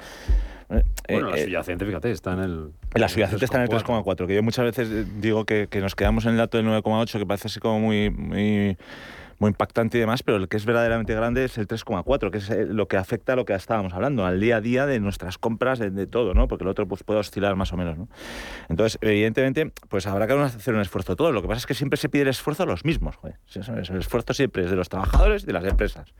[0.70, 2.72] eh, bueno, la eh, subyacente, fíjate, está en el...
[2.94, 6.26] La subyacente está en el 3,4, que yo muchas veces digo que, que, nos quedamos
[6.26, 8.78] en el dato del 9,8, que parece así como muy, muy,
[9.40, 12.50] muy, impactante y demás, pero el que es verdaderamente grande es el 3,4, que es
[12.50, 15.38] eh, lo que afecta a lo que estábamos hablando, al día a día de nuestras
[15.38, 16.48] compras, de, todo, ¿no?
[16.48, 18.08] Porque el otro pues, puede oscilar más o menos, ¿no?
[18.70, 21.32] Entonces, evidentemente, pues habrá que hacer un esfuerzo todo.
[21.32, 24.34] Lo que pasa es que siempre se pide el esfuerzo a los mismos, El esfuerzo
[24.34, 26.14] siempre es de los trabajadores de las empresas.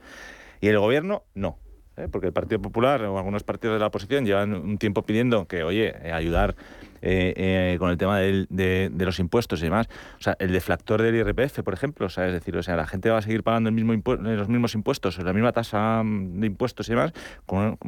[0.60, 1.58] Y el gobierno, no.
[1.96, 2.08] ¿eh?
[2.10, 5.62] porque el Partido Popular o algunos partidos de la oposición llevan un tiempo pidiendo que,
[5.62, 6.56] oye, eh, ayudar
[7.02, 9.88] eh, con el tema de, los impuestos y demás.
[10.18, 12.86] O sea, el deflactor del IRPF, por ejemplo, o sea, es decir, o sea, la
[12.86, 16.88] gente va a seguir pagando el mismo los mismos impuestos, la misma tasa de impuestos
[16.88, 17.12] y demás,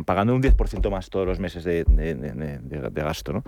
[0.05, 1.85] pagando un 10% más todos los meses de,
[2.92, 3.44] gasto, ¿no?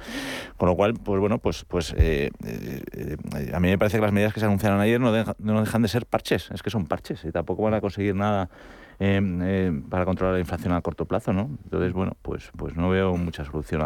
[0.57, 4.41] Con lo cual, pues bueno, pues, pues a mí me parece que las medidas que
[4.41, 7.63] se anunciaron ayer no, no dejan de ser parches, es que son parches y tampoco
[7.63, 8.51] van a conseguir nada
[8.99, 11.51] Em, em, para controlar la inflación a corto plazo, ¿no?
[11.65, 13.81] Entonces, bueno, pues, pues no veo mucha solución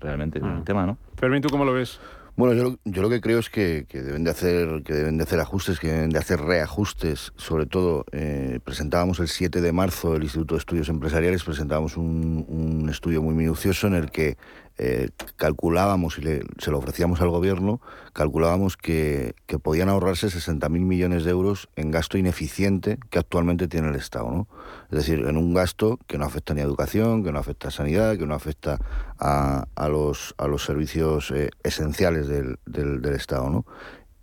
[0.00, 0.64] realmente en el mm.
[0.64, 0.96] tema, ¿no?
[1.16, 2.00] Fermín, ¿tú cómo lo ves?
[2.36, 5.38] Bueno, yo, yo lo que creo es que, deben de hacer que deben de hacer
[5.38, 7.32] ajustes, que deben de hacer reajustes.
[7.36, 12.44] Sobre todo, eh, presentábamos el 7 de marzo el Instituto de Estudios Empresariales, presentábamos un,
[12.48, 14.36] un estudio muy minucioso en el que
[14.76, 16.22] eh, calculábamos y
[16.58, 17.80] se lo ofrecíamos al gobierno,
[18.12, 23.94] calculábamos que, podían ahorrarse 60.000 millones de euros en gasto ineficiente que actualmente tiene el
[23.94, 24.30] Estado.
[24.30, 24.48] ¿no?
[24.90, 27.70] Es decir, en un gasto que no afecta ni a educación, que no afecta a
[27.70, 28.80] sanidad, que no afecta
[29.18, 33.48] a, los, servicios eh, esenciales del, del, del Estado.
[33.50, 33.64] ¿no?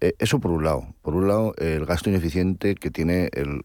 [0.01, 0.87] Eh, eso por un lado.
[1.03, 3.61] Por un lado, el gasto ineficiente que tiene el,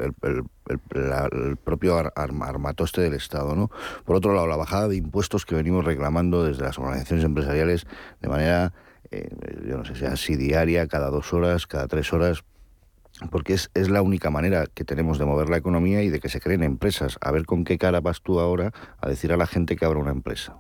[1.64, 3.57] propio armatoste del Estado.
[3.57, 3.70] ¿no?
[4.05, 7.87] Por otro lado, la bajada de impuestos que venimos reclamando desde las organizaciones empresariales
[8.20, 8.75] de manera,
[9.11, 9.31] eh,
[9.66, 12.44] yo no sé, sea así diaria, cada dos horas, cada tres horas,
[13.31, 16.29] porque es, es, la única manera que tenemos de mover la economía y de que
[16.29, 17.16] se creen empresas.
[17.22, 20.01] A ver con qué cara vas tú ahora a decir a la gente que abra
[20.01, 20.59] una empresa,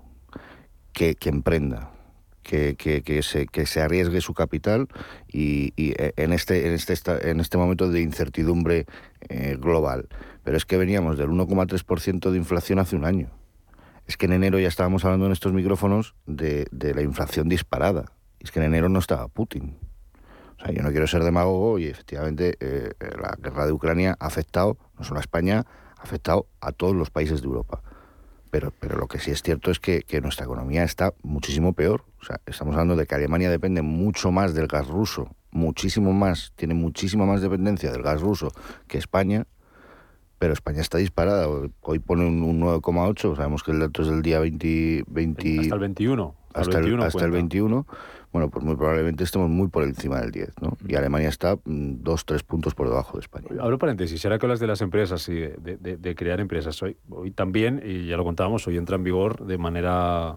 [0.94, 1.90] que, que emprenda,
[2.46, 4.86] que, que, se, que se arriesgue su capital
[5.26, 6.94] y, eh, en, este, en, este,
[7.28, 8.86] en este momento de incertidumbre
[9.28, 10.08] eh, global.
[10.44, 13.30] Pero es que veníamos del 1,3% de inflación hace un año.
[14.06, 18.12] Es que en enero ya estábamos hablando en estos micrófonos de, de la inflación disparada.
[18.38, 19.76] Es que en enero no estaba Putin.
[20.58, 24.26] O sea, yo no quiero ser demagogo y efectivamente eh, la guerra de Ucrania ha
[24.26, 25.64] afectado no solo a España,
[25.98, 27.82] ha afectado a todos los países de Europa.
[28.56, 32.04] Pero, pero lo que sí es cierto es que, que, nuestra economía está muchísimo peor.
[32.22, 36.54] O sea, estamos hablando de que Alemania depende mucho más del gas ruso, muchísimo más,
[36.56, 38.48] tiene muchísima más dependencia del gas ruso
[38.88, 39.46] que España,
[40.38, 41.46] pero España está disparada.
[41.82, 45.04] Hoy pone un, 9,8, sabemos que el dato es del día 20...
[45.06, 46.34] 20 hasta el 21.
[46.54, 47.86] Hasta, el, 21, hasta el 21
[48.36, 50.76] bueno, pues muy probablemente estemos muy por encima del 10, ¿no?
[50.86, 53.46] Y Alemania está mm, dos, tres puntos por debajo de España.
[53.58, 56.82] Abro paréntesis, será que hablas de las empresas y de, crear empresas.
[56.82, 60.36] Hoy, hoy también, y ya lo contábamos, hoy entra en vigor de manera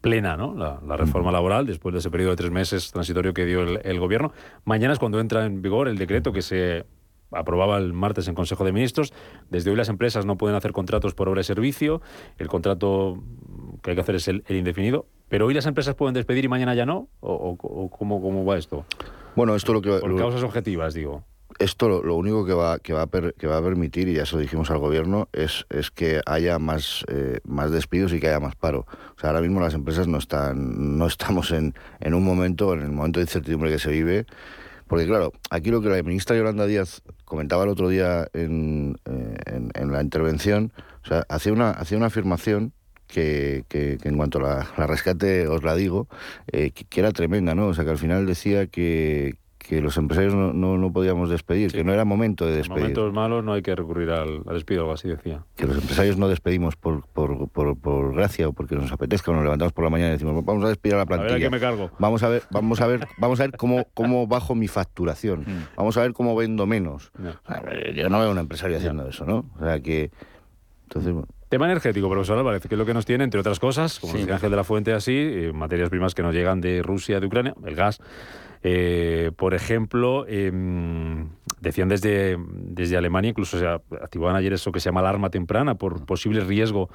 [0.00, 0.52] plena ¿no?
[0.56, 4.32] la, reforma laboral después de ese periodo de tres meses transitorio que dio el, gobierno.
[4.64, 6.86] Mañana es cuando entra en vigor el decreto que se
[7.30, 9.12] aprobaba el martes en Consejo de Ministros.
[9.48, 12.00] Desde hoy las empresas no pueden hacer contratos por obra y servicio.
[12.36, 13.22] El contrato
[13.82, 15.06] que hay que hacer es el indefinido.
[15.28, 17.08] ¿Pero hoy las empresas pueden despedir y mañana ya no?
[17.20, 17.56] ¿O,
[17.90, 18.86] cómo, cómo, va esto?
[19.36, 19.98] Bueno, esto lo que...
[19.98, 21.22] Por causas objetivas, digo.
[21.58, 24.36] Esto lo, único que va, que, va a que va a permitir, y ya se
[24.36, 28.40] lo dijimos al gobierno, es, es que haya más, eh, más despidos y que haya
[28.40, 28.86] más paro.
[29.16, 32.80] O sea, ahora mismo las empresas no están, no estamos en, en un momento, en
[32.80, 34.26] el momento de incertidumbre que se vive,
[34.86, 39.36] porque claro, aquí lo que la ministra Yolanda Díaz comentaba el otro día en, eh,
[39.46, 42.72] en, en la intervención, o O sea, hacía una, hacía una afirmación
[43.08, 46.06] que, que, en cuanto a la, rescate os la digo,
[46.52, 47.68] eh, que, era tremenda, ¿no?
[47.68, 51.84] O sea, que al final decía que, que los empresarios no, no, podíamos despedir, que
[51.84, 52.78] no era momento de despedir.
[52.78, 55.42] En momentos malos no hay que recurrir al, despido, algo así decía.
[55.56, 59.42] Que los empresarios no despedimos por, por, por, gracia o porque nos apetezca, o nos
[59.42, 61.34] levantamos por la mañana y decimos, vamos a despedir a la plantilla.
[61.34, 61.90] A ver me cargo.
[61.98, 65.40] Vamos a ver, vamos a ver, vamos a ver cómo, cómo bajo mi facturación.
[65.40, 65.76] Mm.
[65.76, 67.10] Vamos a ver cómo vendo menos.
[67.94, 69.46] yo no veo a un empresario haciendo eso, ¿no?
[69.58, 70.10] O sea que...
[70.84, 71.14] Entonces,
[71.48, 74.34] Tema energético, profesor Álvarez, que es lo que nos tiene, entre otras cosas, como decía
[74.34, 77.54] Ángel de la Fuente así, eh, materias primas que nos llegan de Rusia, de Ucrania,
[77.64, 78.00] el gas,
[78.62, 81.28] eh, por ejemplo, em,
[81.60, 86.04] decían desde, desde Alemania, incluso se activaban ayer eso que se llama alarma temprana por
[86.06, 86.88] posible riesgo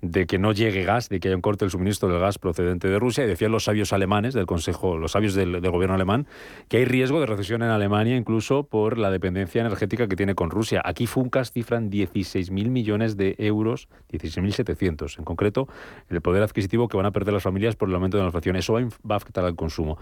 [0.00, 2.88] de que no llegue gas, de que haya un corte del suministro del gas procedente
[2.88, 3.24] de Rusia.
[3.24, 6.26] Y decían los sabios alemanes del Consejo, los sabios del, gobierno alemán,
[6.68, 10.50] que hay riesgo de recesión en Alemania incluso por la dependencia energética que tiene con
[10.50, 10.82] Rusia.
[10.84, 15.68] Aquí Funcas cifran 16.000 millones de euros, 16.700 en concreto,
[16.08, 18.56] el poder adquisitivo que van a perder las familias por el aumento de la inflación.
[18.56, 19.98] Eso va a afectar al consumo.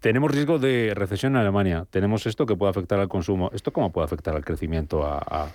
[0.00, 1.86] Tenemos riesgo de recesión en Alemania.
[1.90, 3.50] Tenemos esto que puede afectar al consumo.
[3.52, 5.50] ¿Esto cómo puede afectar al crecimiento, a,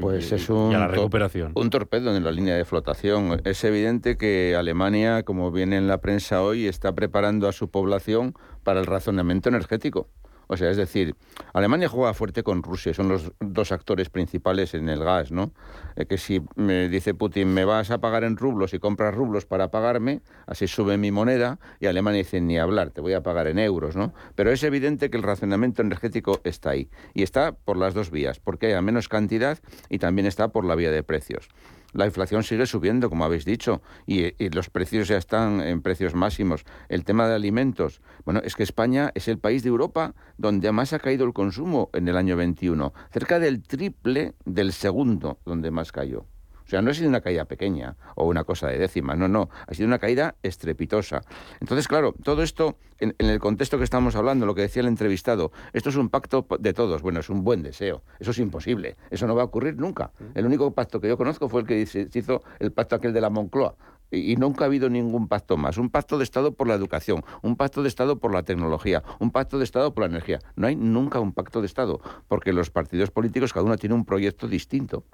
[0.00, 1.52] pues es un, a la recuperación.
[1.54, 3.40] Un torpedo en la línea de flotación.
[3.44, 8.34] Es evidente que Alemania, como viene en la prensa hoy, está preparando a su población
[8.62, 10.08] para el razonamiento energético.
[10.46, 11.14] O sea, es decir,
[11.52, 15.52] Alemania juega fuerte con Rusia, son los dos actores principales en el gas, ¿no?
[15.96, 19.46] Eh, que si me dice Putin, me vas a pagar en rublos y compras rublos
[19.46, 23.46] para pagarme, así sube mi moneda, y Alemania dice, ni hablar, te voy a pagar
[23.46, 24.12] en euros, ¿no?
[24.34, 28.40] Pero es evidente que el racionamiento energético está ahí, y está por las dos vías,
[28.40, 31.48] porque hay menos cantidad y también está por la vía de precios
[31.94, 36.64] la inflación sigue subiendo, como habéis dicho, y, los precios ya están en precios máximos.
[36.88, 40.92] El tema de alimentos, bueno, es que España es el país de Europa donde más
[40.92, 45.92] ha caído el consumo en el año 21, cerca del triple del segundo donde más
[45.92, 46.26] cayó.
[46.66, 49.50] O sea, no ha sido una caída pequeña o una cosa de décimas, no, no,
[49.66, 51.22] ha sido una caída estrepitosa.
[51.60, 55.52] Entonces, claro, todo esto, en, el contexto que estamos hablando, lo que decía el entrevistado,
[55.72, 59.26] esto es un pacto de todos, bueno, es un buen deseo, eso es imposible, eso
[59.26, 60.12] no va a ocurrir nunca.
[60.34, 63.20] El único pacto que yo conozco fue el que se hizo el pacto aquel de
[63.20, 63.76] la Moncloa,
[64.10, 65.76] y nunca ha habido ningún pacto más.
[65.76, 69.30] Un pacto de Estado por la educación, un pacto de Estado por la tecnología, un
[69.30, 70.38] pacto de Estado por la energía.
[70.56, 74.04] No hay nunca un pacto de Estado, porque los partidos políticos cada uno tiene un
[74.04, 75.04] proyecto distinto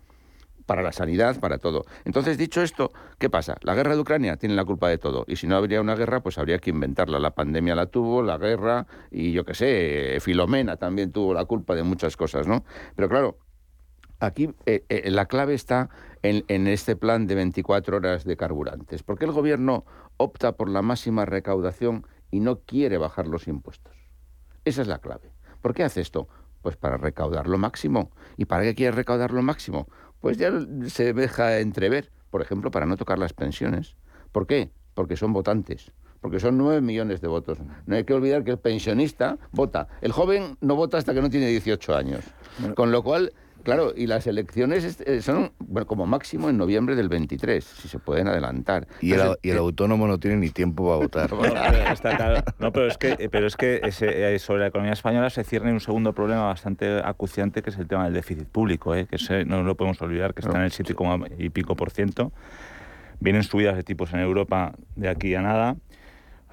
[0.71, 1.85] para la sanidad, para todo.
[2.05, 3.57] Entonces, dicho esto, ¿qué pasa?
[3.62, 5.25] La guerra de Ucrania tiene la culpa de todo.
[5.27, 7.18] Y si no habría una guerra, pues habría que inventarla.
[7.18, 11.75] La pandemia la tuvo, la guerra, y yo qué sé, Filomena también tuvo la culpa
[11.75, 12.62] de muchas cosas, ¿no?
[12.95, 13.39] Pero claro,
[14.21, 15.91] aquí eh, eh, la clave está
[16.23, 19.03] en, en, este plan de 24 horas de carburantes.
[19.03, 19.85] ¿Por qué el gobierno
[20.18, 23.97] opta por la máxima recaudación y no quiere bajar los impuestos?
[24.64, 25.33] Esa es la clave.
[25.62, 26.29] ¿Por qué hace esto?
[26.62, 28.11] Pues para recaudar lo máximo.
[28.37, 29.89] ¿Y para qué quiere recaudar lo máximo?
[30.21, 30.53] Pues ya
[30.87, 33.97] se deja entrever, por ejemplo, para no tocar las pensiones.
[34.33, 34.71] ¿Por qué?
[34.95, 37.59] Porque son votantes porque son nueve millones de votos.
[37.87, 39.89] No hay que olvidar que el pensionista vota.
[40.03, 42.25] El joven no vota hasta que no tiene 18 años.
[42.75, 47.08] Con lo cual, Claro, y las elecciones eh, son bueno, como máximo en noviembre del
[47.08, 48.86] 23, si se pueden adelantar.
[49.00, 52.44] Y, el, y el, autónomo no tiene ni tiempo para votar.
[52.58, 55.80] no, pero es que, pero es que eh, sobre la economía española se cierne un
[55.80, 59.06] segundo problema bastante acuciante, que es el tema del déficit público, ¿eh?
[59.06, 60.94] que no lo podemos olvidar, que está en el 7,
[61.38, 62.32] y pico por ciento.
[63.20, 65.76] Vienen subidas de tipos en Europa de aquí a nada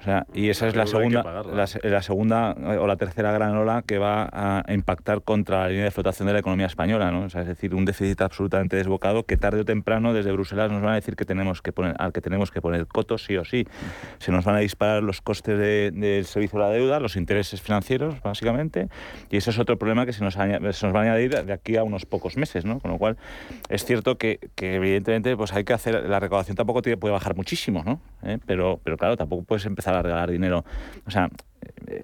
[0.00, 1.42] o sea, y esa es la segunda,
[1.82, 5.84] la, segunda eh, o la tercera gran ola que va a impactar contra la línea
[5.84, 7.22] de flotación de la economía española, ¿no?
[7.22, 10.82] O sea, es decir, un déficit absolutamente desbocado que tarde o temprano desde Bruselas nos
[10.82, 13.44] van a decir que tenemos que poner, al que tenemos que poner cotos sí o
[13.44, 13.66] sí.
[14.18, 18.22] Se nos van a disparar los costes del servicio de la deuda, los intereses financieros,
[18.22, 18.88] básicamente,
[19.30, 21.76] y ese es otro problema que se nos, se nos va a añadir de aquí
[21.76, 22.78] a unos pocos meses, ¿no?
[22.78, 23.16] Con lo cual,
[23.68, 27.82] es cierto que, que evidentemente pues hay que hacer, la recaudación tampoco puede bajar muchísimo,
[27.84, 28.00] ¿no?
[28.22, 28.38] ¿Eh?
[28.46, 30.64] Pero, pero claro, tampoco puedes empezar a regalar dinero.
[31.06, 31.28] O sea,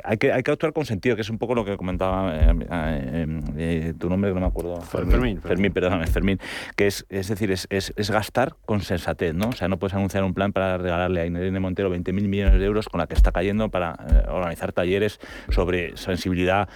[0.02, 2.54] hay que, hay que actuar con sentido, que es un poco lo que comentaba eh,
[2.70, 4.80] eh, eh tu nombre, que no me acuerdo.
[4.80, 5.40] Fermín.
[5.40, 6.38] Fermín, perdón, Fermín.
[6.76, 9.48] Que es, es decir, es, es, es, gastar con sensatez, ¿no?
[9.48, 12.64] O sea, no puedes anunciar un plan para regalarle a Inés Montero 20.000 millones de
[12.64, 13.96] euros con la que está cayendo para
[14.28, 16.68] organizar talleres sobre sensibilidad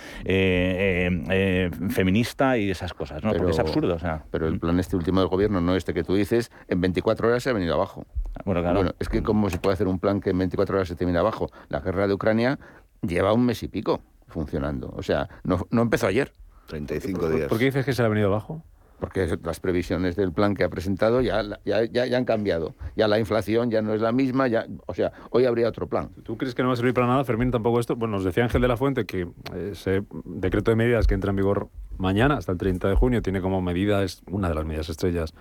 [1.90, 3.32] feminista y esas cosas, ¿no?
[3.32, 4.24] Porque es absurdo, o sea.
[4.30, 7.42] Pero el plan este último del gobierno, no este que tú dices, en 24 horas
[7.42, 8.06] se ha venido abajo.
[8.44, 8.76] Bueno, claro.
[8.76, 11.18] Bueno, es que cómo se puede hacer un plan que en 24 horas se termine
[11.18, 11.50] abajo.
[11.68, 12.58] La guerra de Ucrania
[13.02, 14.92] lleva un mes y pico funcionando.
[14.96, 16.32] O sea, no, no empezó ayer.
[16.66, 17.48] 35 días.
[17.48, 18.62] ¿Por qué dices que se le ha venido abajo?
[19.00, 22.74] Porque las previsiones del plan que ha presentado ya, ya, ya, han cambiado.
[22.96, 26.10] Ya la inflación ya no es la misma, ya, o sea, hoy habría otro plan.
[26.24, 27.94] ¿Tú crees que no va a servir para nada, Fermín, tampoco esto?
[27.94, 29.28] Bueno, nos decía Ángel de la Fuente que
[29.70, 33.40] ese decreto de medidas que entra en vigor mañana, hasta el 30 de junio, tiene
[33.40, 35.32] como medida, es una de las medidas estrellas,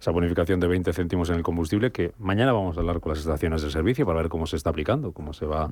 [0.00, 3.20] esa bonificación de 20 céntimos en el combustible, que mañana vamos a hablar con las
[3.20, 5.70] estaciones de servicio para ver cómo se está aplicando, cómo se va,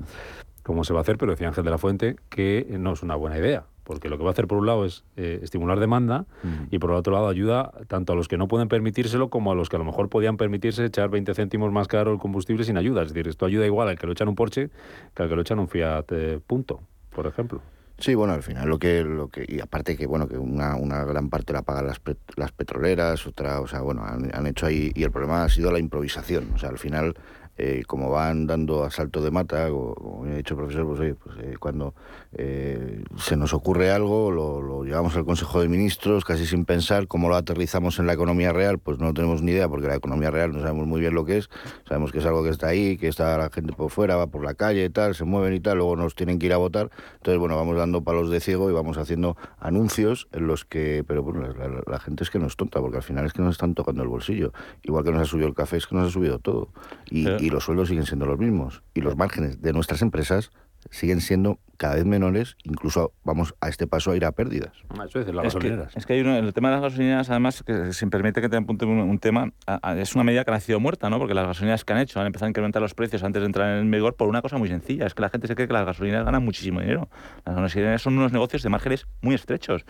[0.65, 3.15] cómo se va a hacer, pero decía Ángel de la Fuente que no es una
[3.15, 6.25] buena idea, porque lo que va a hacer por un lado es eh, estimular demanda
[6.71, 9.55] y por el otro lado ayuda tanto a los que no pueden permitírselo como a
[9.55, 12.77] los que a lo mejor podían permitirse echar 20 céntimos más caro el combustible sin
[12.79, 13.03] ayuda.
[13.03, 14.71] Es decir, esto ayuda igual al que lo echan un Porsche
[15.15, 16.81] que al que lo echan un Fiat eh, Punto,
[17.15, 17.61] por ejemplo.
[17.97, 21.05] Sí, bueno, al final lo que, lo que y aparte que bueno que una, una
[21.05, 24.67] gran parte la pagan las, pet- las petroleras, otra, o sea, bueno, han, han hecho
[24.67, 27.15] ahí y el problema ha sido la improvisación, o sea, al final
[27.57, 31.15] eh, como van dando asalto de mata, o- como ha dicho el profesor, pues, oye,
[31.15, 31.95] pues eh, cuando
[32.33, 37.07] eh, se nos ocurre algo, lo, lo llevamos al Consejo de Ministros casi sin pensar,
[37.07, 40.31] cómo lo aterrizamos en la economía real, pues no tenemos ni idea, porque la economía
[40.31, 41.51] real no sabemos muy bien lo que es,
[41.89, 44.45] sabemos que es algo que está ahí, que está la gente por fuera, va por
[44.45, 47.39] la calle, tal, se mueven y tal, luego nos tienen que ir a votar, entonces
[47.39, 51.43] bueno, vamos dando palos de ciego y vamos haciendo anuncios en los que, pero bueno,
[51.43, 53.53] la, la- la gente es que no es tonta, porque al final es que nos
[53.53, 54.53] están tocando el bolsillo,
[54.83, 56.69] igual que nos ha subido el café, es que nos ha subido todo,
[57.11, 60.51] y, y los sueldos siguen siendo los mismos, y los márgenes de nuestras empresas
[60.91, 64.73] siguen siendo cada vez menores, incluso vamos a este paso a ir a pérdidas.
[65.07, 65.97] Eso es las Es que, gasolineras.
[65.97, 68.49] es que hay uno, el tema de las gasolineras, además, que si me permite que
[68.51, 71.19] te apunte un, un tema, a- a- es una medida que ha nacido muerta, ¿no?
[71.19, 73.79] Porque las gasolineras que han hecho han empezado a incrementar los precios antes de entrar
[73.79, 75.87] en vigor por una cosa muy sencilla, es que la gente se cree que las
[75.87, 77.09] gasolineras ganan muchísimo dinero.
[77.47, 79.85] Las gasolineras son unos negocios de márgenes muy estrechos.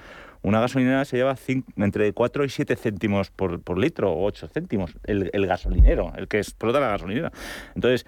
[0.44, 1.36] Una gasolinera se lleva
[1.76, 6.28] entre 4 y 7 céntimos por, por litro, o 8 céntimos, el, el gasolinero, el
[6.28, 7.32] que explota la gasolinera.
[7.74, 8.04] Entonces,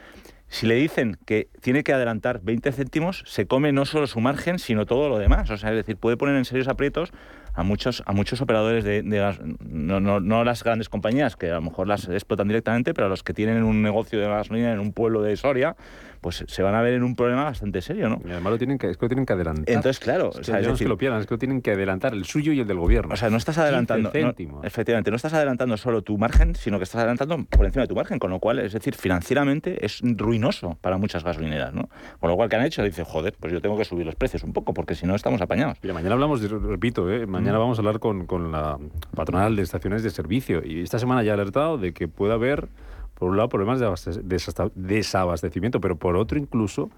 [0.49, 4.59] si le dicen que tiene que adelantar 20 céntimos, se come no solo su margen,
[4.59, 5.49] sino todo lo demás.
[5.49, 7.11] O sea, es decir, puede poner en serios aprietos
[7.57, 11.51] a muchos, a muchos operadores de, de gas, no, no, no las grandes compañías, que
[11.51, 14.73] a lo mejor las explotan directamente, pero a los que tienen un negocio de gasolina
[14.73, 15.75] en un pueblo de Soria,
[16.21, 18.21] pues se van a ver en un problema bastante serio, ¿no?
[18.27, 19.65] Y además lo tienen que, es que lo tienen que adelantar.
[19.75, 22.13] Entonces, claro, Es o que sea, es lo pierdan, es que lo tienen que adelantar,
[22.15, 23.15] el suyo y el del gobierno.
[23.15, 24.11] O sea, no estás 15 adelantando.
[24.13, 27.89] no- efectivamente, no estás adelantando solo tu margen, sino que estás adelantando por encima de
[27.89, 31.89] tu margen, con lo cual, es decir, financieramente es ruinoso para muchas gasolineras, ¿no?
[32.21, 32.83] Con lo cual, ¿qué han hecho?
[32.83, 35.41] Dice, joder, pues yo tengo que subir los precios un poco, porque si no estamos
[35.41, 35.79] apañados.
[35.83, 37.27] Mira, mañana hablamos, de- repito, ¿eh?
[37.27, 37.59] mañana Mm.
[37.59, 38.79] vamos a hablar con, con la
[39.15, 42.69] patronal de estaciones de servicio y esta semana ya ha alertado de que puede haber,
[43.15, 46.91] por un lado, problemas de desabastecimiento, pero por otro incluso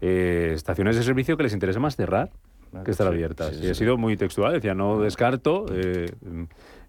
[0.00, 2.30] eh, estaciones de servicio que les interesa más cerrar
[2.84, 3.56] que estar sí, abiertas.
[3.56, 6.06] sí, y ha sido muy textual, decía, no descarto eh,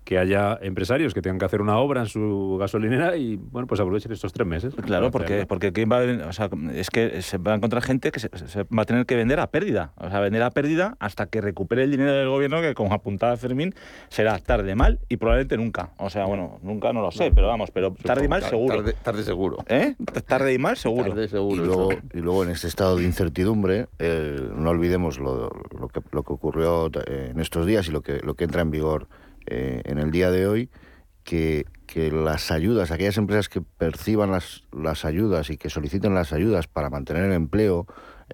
[0.04, 3.80] que haya empresarios que tengan que hacer una obra en su gasolinera y, bueno, pues
[3.80, 4.74] aprovechen estos tres meses.
[4.76, 7.84] Claro, porque, porque ¿quién va a ven- o sea, es que se va a encontrar
[7.84, 9.93] gente que se, se va a tener que vender a pérdida.
[9.97, 13.38] O sea, vender a pérdida hasta que recupere el dinero del gobierno, que como apuntaba
[13.38, 13.74] Fermín,
[14.10, 15.91] será tarde mal y probablemente nunca.
[15.97, 18.78] O sea, bueno, nunca no lo sé, pero vamos, pero tarde y mal seguro.
[18.78, 19.58] Tarde, tarde seguro.
[19.68, 19.95] ¿Eh?
[20.26, 21.10] Tarde y mal seguro.
[21.10, 21.62] Tarde seguro.
[21.64, 25.49] Y luego, y luego en este estado de incertidumbre, eh, no olvidemos lo,
[25.80, 28.72] lo que, lo que ocurrió en estos días y lo que, lo que entra en
[28.72, 29.08] vigor
[29.48, 30.70] eh, en el día de hoy,
[31.24, 36.34] que, que las ayudas, aquellas empresas que perciban las, las ayudas y que soliciten las
[36.34, 37.86] ayudas para mantener el empleo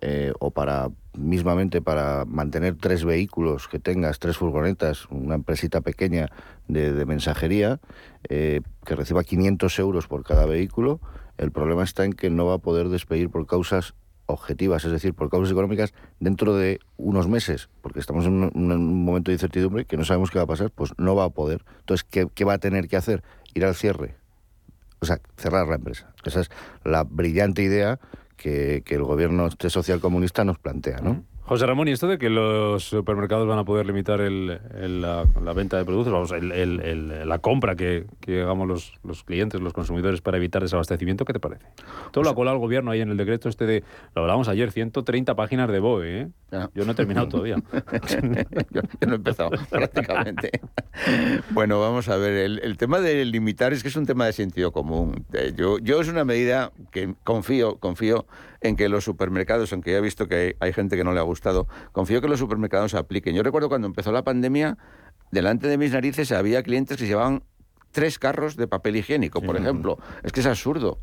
[0.01, 6.30] eh, o para mismamente para mantener tres vehículos que tengas, tres furgonetas, una empresita pequeña
[6.68, 7.80] de, de mensajería,
[8.30, 11.01] eh, que reciba 500 euros por cada vehículo,
[11.38, 13.95] el problema está en que no va a poder despedir por causas
[14.28, 18.71] objetivas, es decir, por causas económicas, dentro de unos meses, porque estamos en un, en
[18.71, 21.30] un momento de incertidumbre que no sabemos qué va a pasar, pues no va a
[21.30, 21.63] poder.
[21.80, 23.23] Entonces, ¿qué, va a tener que hacer?
[23.53, 24.15] Ir al cierre.
[24.99, 26.13] O sea, cerrar la empresa.
[26.25, 26.49] Esa es
[26.84, 27.99] la brillante idea
[28.36, 31.23] que, que el gobierno este socialcomunista nos plantea, ¿no?
[31.48, 35.24] José Ramón, ¿y esto de que los supermercados van a poder limitar el- el- la,
[35.41, 39.72] la venta de productos, vamos, el- la compra que, que hagamos los, los clientes, los
[39.72, 41.66] consumidores para evitar desabastecimiento, ¿qué te parece?
[42.12, 43.84] Todo lo ha colado el gobierno ahí en el decreto este de,
[44.14, 46.28] lo hablábamos ayer, 130 páginas de BOE, ¿eh?
[46.76, 47.56] Yo no he terminado todavía.
[48.72, 50.52] yo, yo no he empezado prácticamente.
[51.52, 54.74] bueno, vamos a ver, el, tema de limitar es que es un tema de sentido
[54.74, 55.26] común.
[55.32, 58.26] Eh, Yo, yo es una medida que confío, confío
[58.62, 61.20] en que los supermercados, aunque ya he visto que hay, hay gente que no le
[61.20, 63.36] ha gustado, confío que los supermercados se apliquen.
[63.36, 64.78] Yo recuerdo cuando empezó la pandemia,
[65.32, 67.43] delante de mis narices había clientes que llevaban
[67.91, 69.97] tres carros de papel higiénico, por ejemplo.
[70.24, 70.99] Es que es absurdo.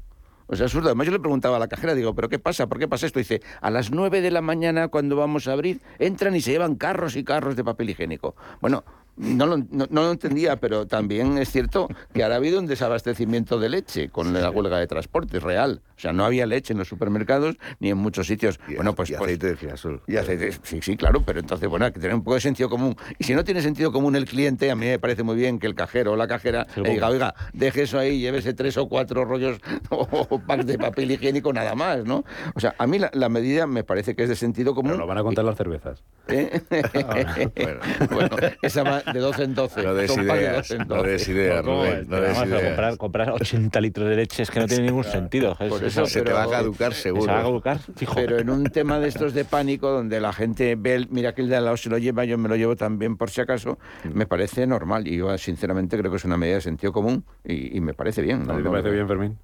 [0.46, 0.88] O sea, es absurdo.
[0.88, 2.66] Además, yo le preguntaba a la cajera, digo, ¿pero qué pasa?
[2.66, 3.18] ¿Por qué pasa esto?
[3.18, 6.76] Dice, a las 9 de la mañana, cuando vamos a abrir, entran y se llevan
[6.76, 8.36] carros y carros de papel higiénico.
[8.60, 8.84] Bueno,
[9.16, 13.58] no lo, no, lo, entendía, pero también es cierto que ahora ha habido un desabastecimiento
[13.58, 15.82] de leche con la huelga de transporte real.
[15.96, 18.58] O sea, no había leche en los supermercados ni en muchos sitios.
[18.74, 20.02] bueno, pues, y pues aceite de girasol.
[20.06, 22.68] Y aceite, sí, sí, claro, pero entonces, bueno, hay que tener un poco de sentido
[22.68, 22.96] común.
[23.18, 25.66] Y si no tiene sentido común el cliente, a mí me parece muy bien que
[25.66, 29.24] el cajero o la cajera le diga, oiga, deje eso ahí, llévese tres o cuatro
[29.24, 29.58] rollos
[29.90, 32.24] o packs de papel higiénico nada más, ¿no?
[32.54, 34.92] O sea, a mí la, medida me parece que es de sentido común.
[34.92, 36.02] Pero lo van a contar las cervezas.
[36.28, 36.60] ¿Eh?
[38.10, 38.36] bueno.
[38.62, 39.82] esa va de 12 en 12.
[39.82, 42.64] No des ideas, no des ideas, no des ideas.
[42.64, 45.56] Comprar, comprar 80 litros de leche es que no tiene ningún sentido.
[45.56, 47.24] Por eso, se te va a caducar seguro.
[47.24, 48.14] Se va a caducar, fijo.
[48.14, 51.48] Pero en un tema de estos de pánico, donde la gente ve, mira que el
[51.48, 54.16] de al lado se lo lleva, yo me lo llevo también por si acaso, mm.
[54.16, 55.06] me parece normal.
[55.08, 58.50] Y yo, sinceramente, creo que es una medida de sentido común y, me parece bien.
[58.50, 59.38] ¿A ti te parece bien, Fermín?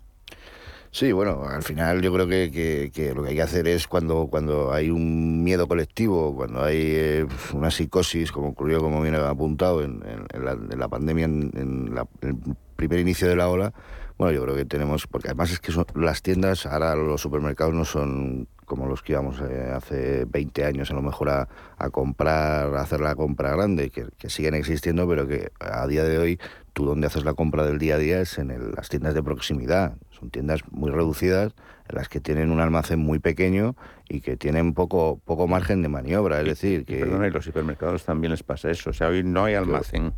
[0.93, 4.73] Sí, bueno, al final yo creo que, lo que hay que hacer es cuando, cuando
[4.73, 10.03] hay un miedo colectivo, cuando hay eh, una psicosis, como ocurrió, como viene apuntado, en,
[10.35, 13.73] la, pandemia, en, el primer inicio de la ola,
[14.19, 17.73] bueno, yo creo que tenemos, porque además es que son, las tiendas, ahora los supermercados
[17.73, 21.49] no son como los que íbamos eh, hace 20 años a lo mejor a,
[21.91, 26.41] comprar, a hacer la compra grande, que, siguen existiendo, pero que a día de hoy
[26.81, 29.97] tú donde haces la compra del día a día es en las tiendas de proximidad.
[30.11, 31.53] Son tiendas muy reducidas,
[31.89, 33.77] en las que tienen un almacén muy pequeño
[34.09, 36.41] y que tienen poco, poco margen de maniobra.
[36.41, 37.01] Es decir, que...
[37.01, 38.91] Perdona, y los supermercados también les pasa eso.
[38.91, 40.15] O sea, hoy no hay almacén.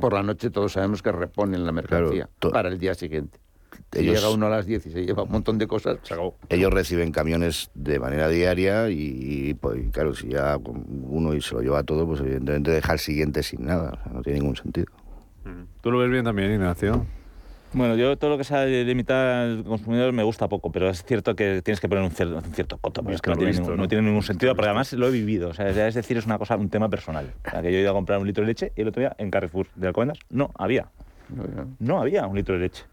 [0.00, 3.38] Por la noche todos sabemos que reponen la mercancía para el día siguiente
[3.92, 6.36] llega uno a las 10 y se lleva un montón de cosas, se acabó.
[6.48, 11.62] Ellos reciben camiones de manera diaria y, pues claro, si ya uno y se lo
[11.62, 14.02] lleva todo, pues evidentemente deja al siguiente sin nada.
[14.12, 14.86] no tiene ningún sentido.
[15.80, 17.06] ¿Tú lo ves bien también, Ignacio?
[17.72, 21.36] Bueno, yo todo lo que sea limitar al consumidor me gusta poco, pero es cierto
[21.36, 23.76] que tienes que poner un cierto, un cierto coto, porque es que no tiene, ningún,
[23.76, 23.88] ¿no?
[23.88, 26.56] tiene, ningún, sentido, porque además lo he vivido, o sea, es decir, es una cosa,
[26.56, 27.32] un tema personal.
[27.46, 29.00] O sea, que yo he ido a comprar un litro de leche y el otro
[29.00, 30.88] día en Carrefour de Alcobendas no había.
[31.78, 32.84] No había un litro de leche.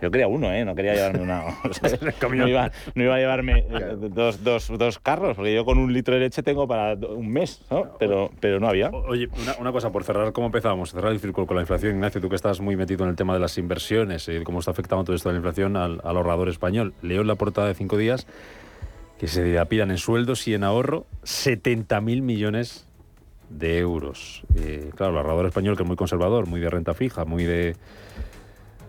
[0.00, 0.64] Yo quería uno, ¿eh?
[0.64, 1.44] No quería llevarme una...
[2.34, 5.92] no, iba, no, iba, a llevarme eh, dos, dos, dos, carros, porque yo con un
[5.92, 7.96] litro de leche tengo para un mes, ¿no?
[7.98, 8.90] Pero, pero no había.
[8.90, 10.92] Oye, una, una cosa, por cerrar, ¿cómo empezamos?
[10.92, 11.94] Cerrar el círculo con la inflación.
[11.94, 14.70] Ignacio, tú que estás muy metido en el tema de las inversiones y cómo está
[14.70, 16.94] afectando todo esto de la inflación al, ahorrador español.
[17.02, 18.26] Leo en la portada de cinco días
[19.18, 22.86] que se dilapidan en sueldos y en ahorro 70.000 millones
[23.50, 24.42] de euros.
[24.56, 27.76] Eh, claro, el ahorrador español que es muy conservador, muy de renta fija, muy de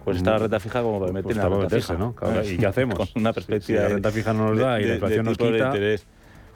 [0.03, 1.93] pues está la renta fija como para meter pues en la renta fija.
[1.93, 2.15] ¿no?
[2.43, 2.97] ¿Y qué hacemos?
[2.97, 3.79] Con una perspectiva.
[3.79, 5.73] Si la renta fija no nos da y la inflación nos quita.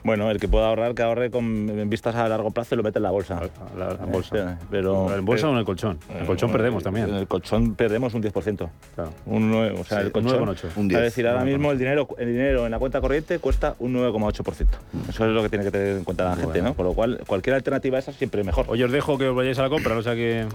[0.06, 3.00] Bueno, el que pueda ahorrar, que ahorre con vistas a largo plazo y lo mete
[3.00, 3.40] en la bolsa.
[3.76, 4.56] La, bolsa.
[4.70, 5.98] Pero, ¿En bolsa o en el colchón?
[6.08, 7.08] En el colchón perdemos también.
[7.08, 8.68] En el colchón perdemos un 10%.
[8.94, 9.10] Claro.
[9.26, 10.68] Un 9, o sea, el colchón, 9,8.
[10.76, 10.98] Un 10.
[11.00, 14.66] Es decir, ahora mismo el dinero, el dinero en la cuenta corriente cuesta un 9,8%.
[15.08, 16.74] Eso es lo que tiene que tener en cuenta la gente, ¿no?
[16.74, 18.66] Por lo cual, cualquier alternativa esa siempre mejor.
[18.68, 20.46] Oye, os dejo que os vayáis a la compra, no sea que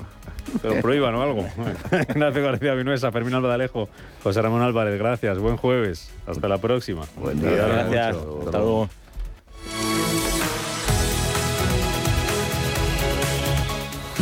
[0.60, 1.46] se lo prohíban o algo.
[2.10, 3.90] Ignacio García Vinuesa, Fermín Alba de Alejo,
[4.24, 5.38] José Ramón Álvarez, gracias.
[5.40, 6.12] Buen jueves.
[6.28, 7.04] Hasta la próxima.
[7.18, 7.52] Buen día.
[7.52, 8.18] Gracias.
[8.46, 8.90] Hasta luego.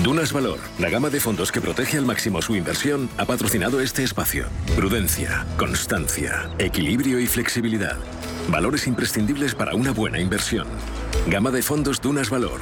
[0.03, 4.03] Dunas Valor, la gama de fondos que protege al máximo su inversión, ha patrocinado este
[4.03, 4.45] espacio.
[4.75, 7.97] Prudencia, constancia, equilibrio y flexibilidad.
[8.49, 10.67] Valores imprescindibles para una buena inversión.
[11.27, 12.61] Gama de fondos Dunas Valor,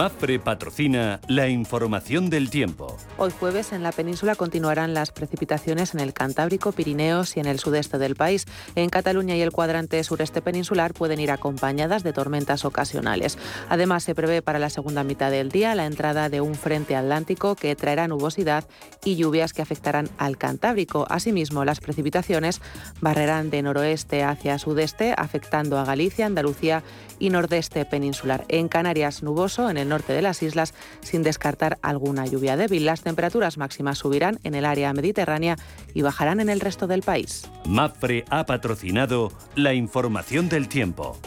[0.00, 2.96] MAPFRE patrocina la información del tiempo.
[3.18, 7.58] Hoy jueves en la península continuarán las precipitaciones en el Cantábrico, Pirineos y en el
[7.58, 8.46] sudeste del país.
[8.76, 13.36] En Cataluña y el cuadrante sureste peninsular pueden ir acompañadas de tormentas ocasionales.
[13.68, 17.54] Además, se prevé para la segunda mitad del día la entrada de un frente atlántico
[17.54, 18.64] que traerá nubosidad
[19.04, 21.04] y lluvias que afectarán al Cantábrico.
[21.10, 22.62] Asimismo, las precipitaciones
[23.02, 26.82] barrerán de noroeste hacia sudeste, afectando a Galicia, Andalucía
[27.18, 28.46] y nordeste peninsular.
[28.48, 30.72] En Canarias, nuboso en el norte de las islas,
[31.02, 32.86] sin descartar alguna lluvia débil.
[32.86, 35.56] Las temperaturas máximas subirán en el área mediterránea
[35.92, 37.42] y bajarán en el resto del país.
[37.66, 41.18] MAPFRE ha patrocinado la información del tiempo.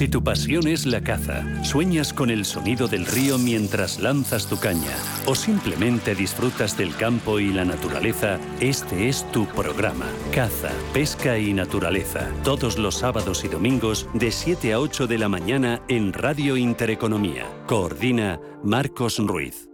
[0.00, 4.58] Si tu pasión es la caza, sueñas con el sonido del río mientras lanzas tu
[4.58, 4.96] caña
[5.26, 10.06] o simplemente disfrutas del campo y la naturaleza, este es tu programa.
[10.32, 12.30] Caza, pesca y naturaleza.
[12.44, 17.44] Todos los sábados y domingos de 7 a 8 de la mañana en Radio Intereconomía.
[17.66, 19.68] Coordina Marcos Ruiz.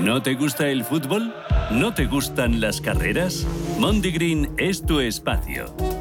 [0.00, 1.34] ¿No te gusta el fútbol?
[1.70, 3.46] ¿No te gustan las carreras?
[3.78, 5.76] Mondigreen es tu espacio.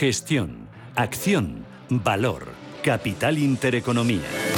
[0.00, 2.48] Gestión, acción, valor,
[2.82, 4.49] capital intereconomía.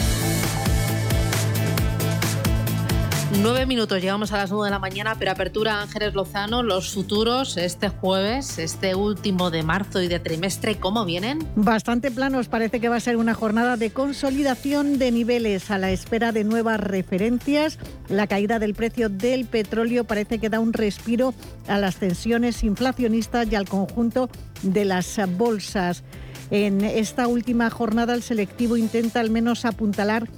[3.41, 7.57] Nueve minutos, llegamos a las nueve de la mañana, pero apertura Ángeles Lozano, los futuros
[7.57, 11.39] este jueves, este último de marzo y de trimestre, ¿cómo vienen?
[11.57, 15.91] Bastante planos, parece que va a ser una jornada de consolidación de niveles a la
[15.91, 17.79] espera de nuevas referencias.
[18.09, 21.33] La caída del precio del petróleo parece que da un respiro
[21.69, 24.29] a las tensiones inflacionistas y al conjunto
[24.63, 26.05] de las bolsas.
[26.51, 30.29] En esta última jornada el selectivo intenta al menos apuntalar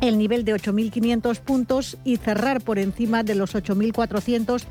[0.00, 4.64] el nivel de 8.500 puntos y cerrar por encima de los 8.400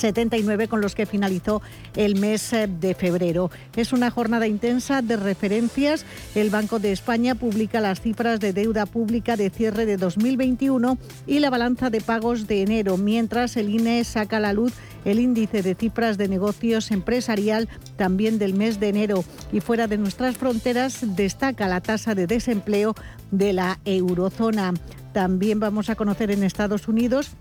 [0.00, 1.62] 79 con los que finalizó
[1.94, 3.50] el mes eh, de febrero.
[3.76, 6.04] Es una jornada intensa de referencias.
[6.34, 11.38] El Banco de España publica las cifras de deuda pública de cierre de 2021 y
[11.38, 14.72] la balanza de pagos de enero, mientras el INE saca a la luz
[15.04, 19.24] el índice de cifras de negocios empresarial también del mes de enero.
[19.52, 22.94] Y fuera de nuestras fronteras destaca la tasa de desempleo
[23.30, 24.74] de la eurozona.
[25.12, 27.32] También vamos a conocer en Estados Unidos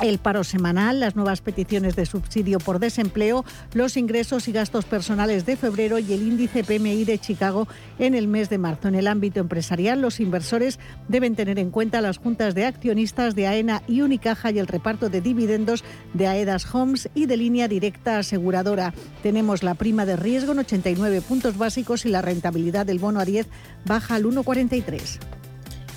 [0.00, 3.44] el paro semanal, las nuevas peticiones de subsidio por desempleo,
[3.74, 8.26] los ingresos y gastos personales de febrero y el índice PMI de Chicago en el
[8.26, 8.88] mes de marzo.
[8.88, 10.78] En el ámbito empresarial, los inversores
[11.08, 15.08] deben tener en cuenta las juntas de accionistas de AENA y Unicaja y el reparto
[15.08, 15.84] de dividendos
[16.14, 18.94] de AEDAS Homes y de línea directa aseguradora.
[19.22, 23.24] Tenemos la prima de riesgo en 89 puntos básicos y la rentabilidad del bono a
[23.24, 23.46] 10
[23.84, 25.39] baja al 1,43.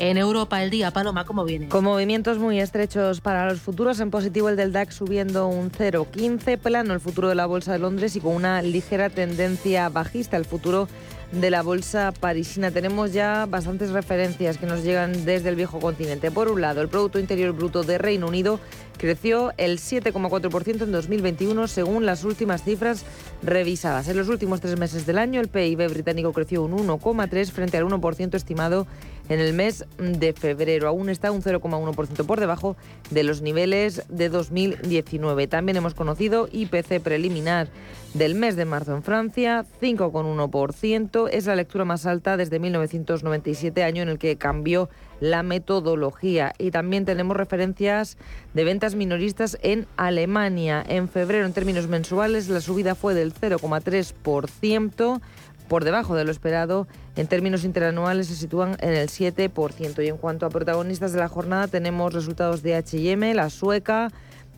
[0.06, 1.70] En Europa el día, Paloma, ¿cómo viene?
[1.70, 6.58] Con movimientos muy estrechos para los futuros, en positivo el del DAX subiendo un 0,15,
[6.58, 10.44] plano el futuro de la Bolsa de Londres y con una ligera tendencia bajista el
[10.44, 10.90] futuro
[11.32, 12.70] de la bolsa parisina.
[12.70, 16.32] Tenemos ya bastantes referencias que nos llegan desde el viejo continente.
[16.32, 18.60] Por un lado, el Producto Interior Bruto de Reino Unido
[18.98, 23.06] creció el 7,4% en 2021 según las últimas cifras
[23.42, 24.08] revisadas.
[24.10, 27.86] En los últimos tres meses del año, el PIB británico creció un 1,3 frente al
[27.86, 28.86] 1% estimado
[29.30, 30.88] en el mes de febrero.
[30.88, 32.76] Aún está un 0,1% por debajo
[33.10, 35.48] de los niveles de 2019.
[35.48, 37.70] También hemos conocido IPC preliminar
[38.14, 41.30] del mes de marzo en Francia, 5,1%.
[41.32, 46.54] Es la lectura más alta desde 1997, año en el que cambió la metodología.
[46.60, 48.18] Y también tenemos referencias
[48.54, 50.84] de ventas minoristas en Alemania.
[50.88, 55.22] En febrero, en términos mensuales, la subida fue del 0,3%
[55.68, 56.88] por debajo de lo esperado.
[57.16, 60.04] En términos interanuales se sitúan en el 7%.
[60.04, 64.12] Y en cuanto a protagonistas de la jornada, tenemos resultados de HM, la sueca.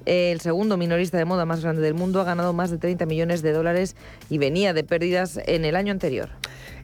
[0.06, 3.42] El segundo minorista de moda más grande del mundo ha ganado más de 30 millones
[3.42, 3.96] de dólares
[4.30, 6.30] y venía de pérdidas en el año anterior.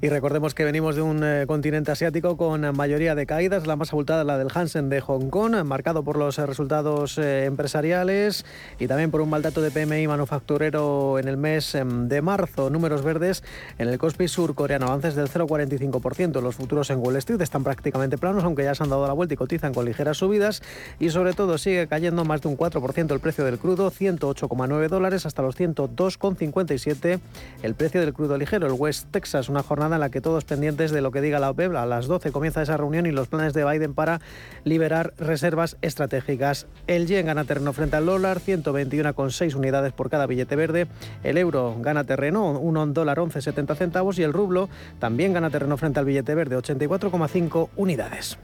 [0.03, 3.93] Y recordemos que venimos de un eh, continente asiático con mayoría de caídas, la más
[3.93, 8.43] abultada la del Hansen de Hong Kong, marcado por los resultados empresariales
[8.79, 12.71] y también por un mal dato de PMI manufacturero en el mes em, de marzo.
[12.71, 13.43] Números verdes
[13.77, 16.41] en el Kospi surcoreano, avances del 0,45%.
[16.41, 19.35] Los futuros en Wall Street están prácticamente planos, aunque ya se han dado la vuelta
[19.35, 20.63] y cotizan con ligeras subidas.
[20.99, 25.27] Y sobre todo sigue cayendo más de un 4% el precio del crudo, 108,9 dólares
[25.27, 27.19] hasta los 102,57
[27.61, 28.65] el precio del crudo ligero.
[28.65, 31.49] El West Texas, una jornada en la que todos pendientes de lo que diga la
[31.49, 31.75] OPEP.
[31.75, 34.21] A las 12 comienza esa reunión y los planes de Biden para
[34.63, 36.67] liberar reservas estratégicas.
[36.87, 40.87] El yen gana terreno frente al dólar, 121,6 unidades por cada billete verde.
[41.23, 44.69] El euro gana terreno, 1 dólar 11,70 centavos y el rublo
[44.99, 48.37] también gana terreno frente al billete verde, 84,5 unidades.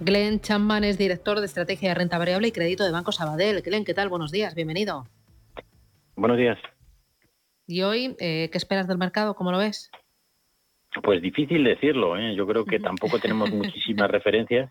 [0.00, 3.60] Glenn Chapman es director de estrategia de renta variable y crédito de Banco Sabadell.
[3.60, 4.08] Glenn, ¿qué tal?
[4.08, 5.06] Buenos días, bienvenido.
[6.16, 6.58] Buenos días.
[7.66, 9.34] ¿Y hoy eh, qué esperas del mercado?
[9.34, 9.90] ¿Cómo lo ves?
[11.02, 12.16] Pues difícil decirlo.
[12.16, 12.34] ¿eh?
[12.34, 14.70] Yo creo que tampoco tenemos muchísimas referencias.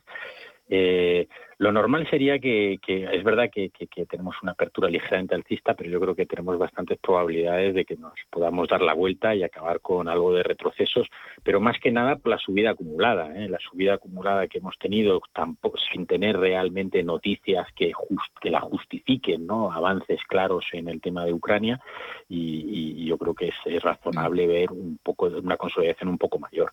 [0.69, 1.27] Eh,
[1.59, 3.69] lo normal sería que, es verdad que,
[4.07, 8.13] tenemos una apertura ligeramente alcista, pero yo creo que tenemos bastantes probabilidades de que nos
[8.29, 11.07] podamos dar la vuelta y acabar con algo de retrocesos,
[11.43, 13.49] pero más que nada por la subida acumulada, ¿eh?
[13.49, 17.91] la subida acumulada que hemos tenido tampoco sin tener realmente noticias que,
[18.39, 19.69] que la justifiquen, ¿no?
[19.69, 21.81] avances claros en el tema de Ucrania
[22.29, 26.71] y, yo creo que es, razonable ver un poco una consolidación un poco mayor.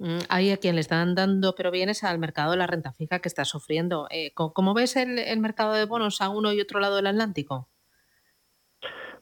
[0.00, 3.18] Mm, hay a quien le están dando pero bienes al mercado de la renta fija
[3.18, 4.06] que está sufriendo.
[4.10, 7.68] Eh, ¿Cómo ves el, mercado de bonos a uno y otro lado del Atlántico?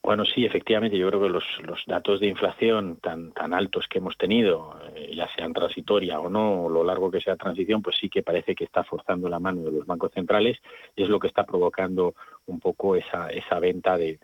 [0.00, 1.44] Bueno, sí, efectivamente, yo creo que los,
[1.88, 6.66] datos de inflación tan, tan altos que hemos tenido, eh, ya sean transitoria o no,
[6.66, 9.62] o lo largo que sea transición, pues sí que parece que está forzando la mano
[9.62, 10.58] de los bancos centrales
[10.94, 12.14] y es lo que está provocando
[12.46, 14.20] un poco esa, esa venta de,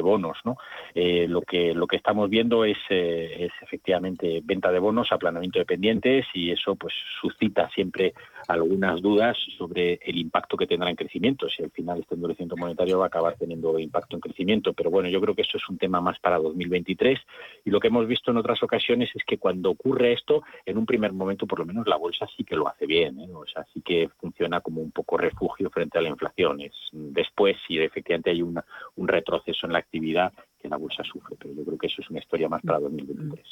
[0.00, 0.38] bonos.
[0.44, 0.56] ¿no?
[0.94, 5.66] Eh, lo, que, lo que estamos viendo es, es efectivamente venta de bonos, aplanamiento de
[5.66, 8.14] pendientes y eso pues suscita siempre
[8.48, 11.48] algunas dudas sobre el impacto que tendrá en crecimiento.
[11.48, 14.72] Si al final este endurecimiento monetario va a acabar teniendo impacto en crecimiento.
[14.72, 17.18] Pero bueno, yo creo que eso es un tema más para 2023.
[17.64, 20.86] Y lo que hemos visto en otras ocasiones es que cuando ocurre esto, en un
[20.86, 23.20] primer momento, por lo menos la bolsa sí que lo hace bien.
[23.20, 23.28] ¿eh?
[23.32, 26.60] O sea, sí que funciona como un poco refugio frente a la inflación.
[26.60, 28.62] Es después, si efectivamente hay un
[29.08, 31.36] retroceso en la actividad, que la bolsa sufre.
[31.38, 33.46] Pero yo creo que eso es una historia más para 2023.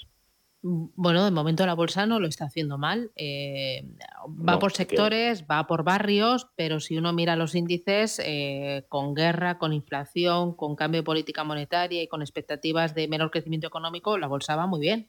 [0.62, 3.11] Mm, bueno, de momento la bolsa no lo está haciendo mal.
[3.16, 3.85] Eh,
[4.26, 9.59] va por sectores, va por barrios, pero si uno mira los índices, eh, con guerra,
[9.59, 14.26] con inflación, con cambio de política monetaria y con expectativas de menor crecimiento económico, la
[14.26, 15.09] bolsa va muy bien.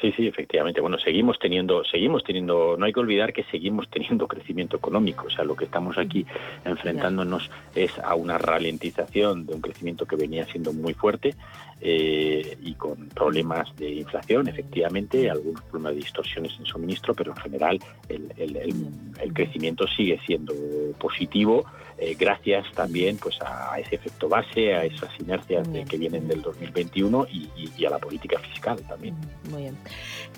[0.00, 0.80] Sí, sí, efectivamente.
[0.80, 5.26] Bueno, seguimos teniendo, seguimos teniendo, no hay que olvidar que seguimos teniendo crecimiento económico.
[5.28, 6.26] O sea, lo que estamos aquí
[6.64, 11.36] enfrentándonos es a una ralentización de un crecimiento que venía siendo muy fuerte
[11.80, 17.36] eh, y con problemas de inflación, efectivamente, algunos problemas de distorsiones en suministro, pero en
[17.38, 20.52] general el, crecimiento sigue siendo
[20.98, 21.64] positivo,
[22.04, 27.28] eh, gracias también pues a ese efecto base, a esas inercias que vienen del 2021
[27.30, 29.14] y, a la política fiscal también.
[29.50, 29.76] Muy bien.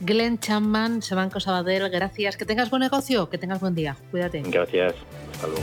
[0.00, 2.36] Glenn Chapman, Sebanco Sabadell, gracias.
[2.36, 3.96] Que tengas buen negocio, que tengas buen día.
[4.10, 4.42] Cuídate.
[4.44, 4.94] Gracias.
[5.32, 5.62] Hasta luego.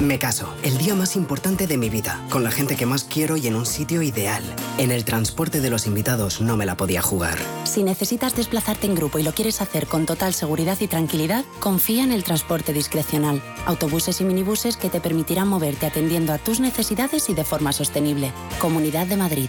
[0.00, 3.36] Me caso, el día más importante de mi vida, con la gente que más quiero
[3.36, 4.42] y en un sitio ideal.
[4.76, 7.38] En el transporte de los invitados no me la podía jugar.
[7.62, 12.02] Si necesitas desplazarte en grupo y lo quieres hacer con total seguridad y tranquilidad, confía
[12.02, 13.40] en el transporte discrecional.
[13.66, 18.32] Autobuses y minibuses que te permitirán moverte atendiendo a tus necesidades y de forma sostenible.
[18.58, 19.48] Comunidad de Madrid.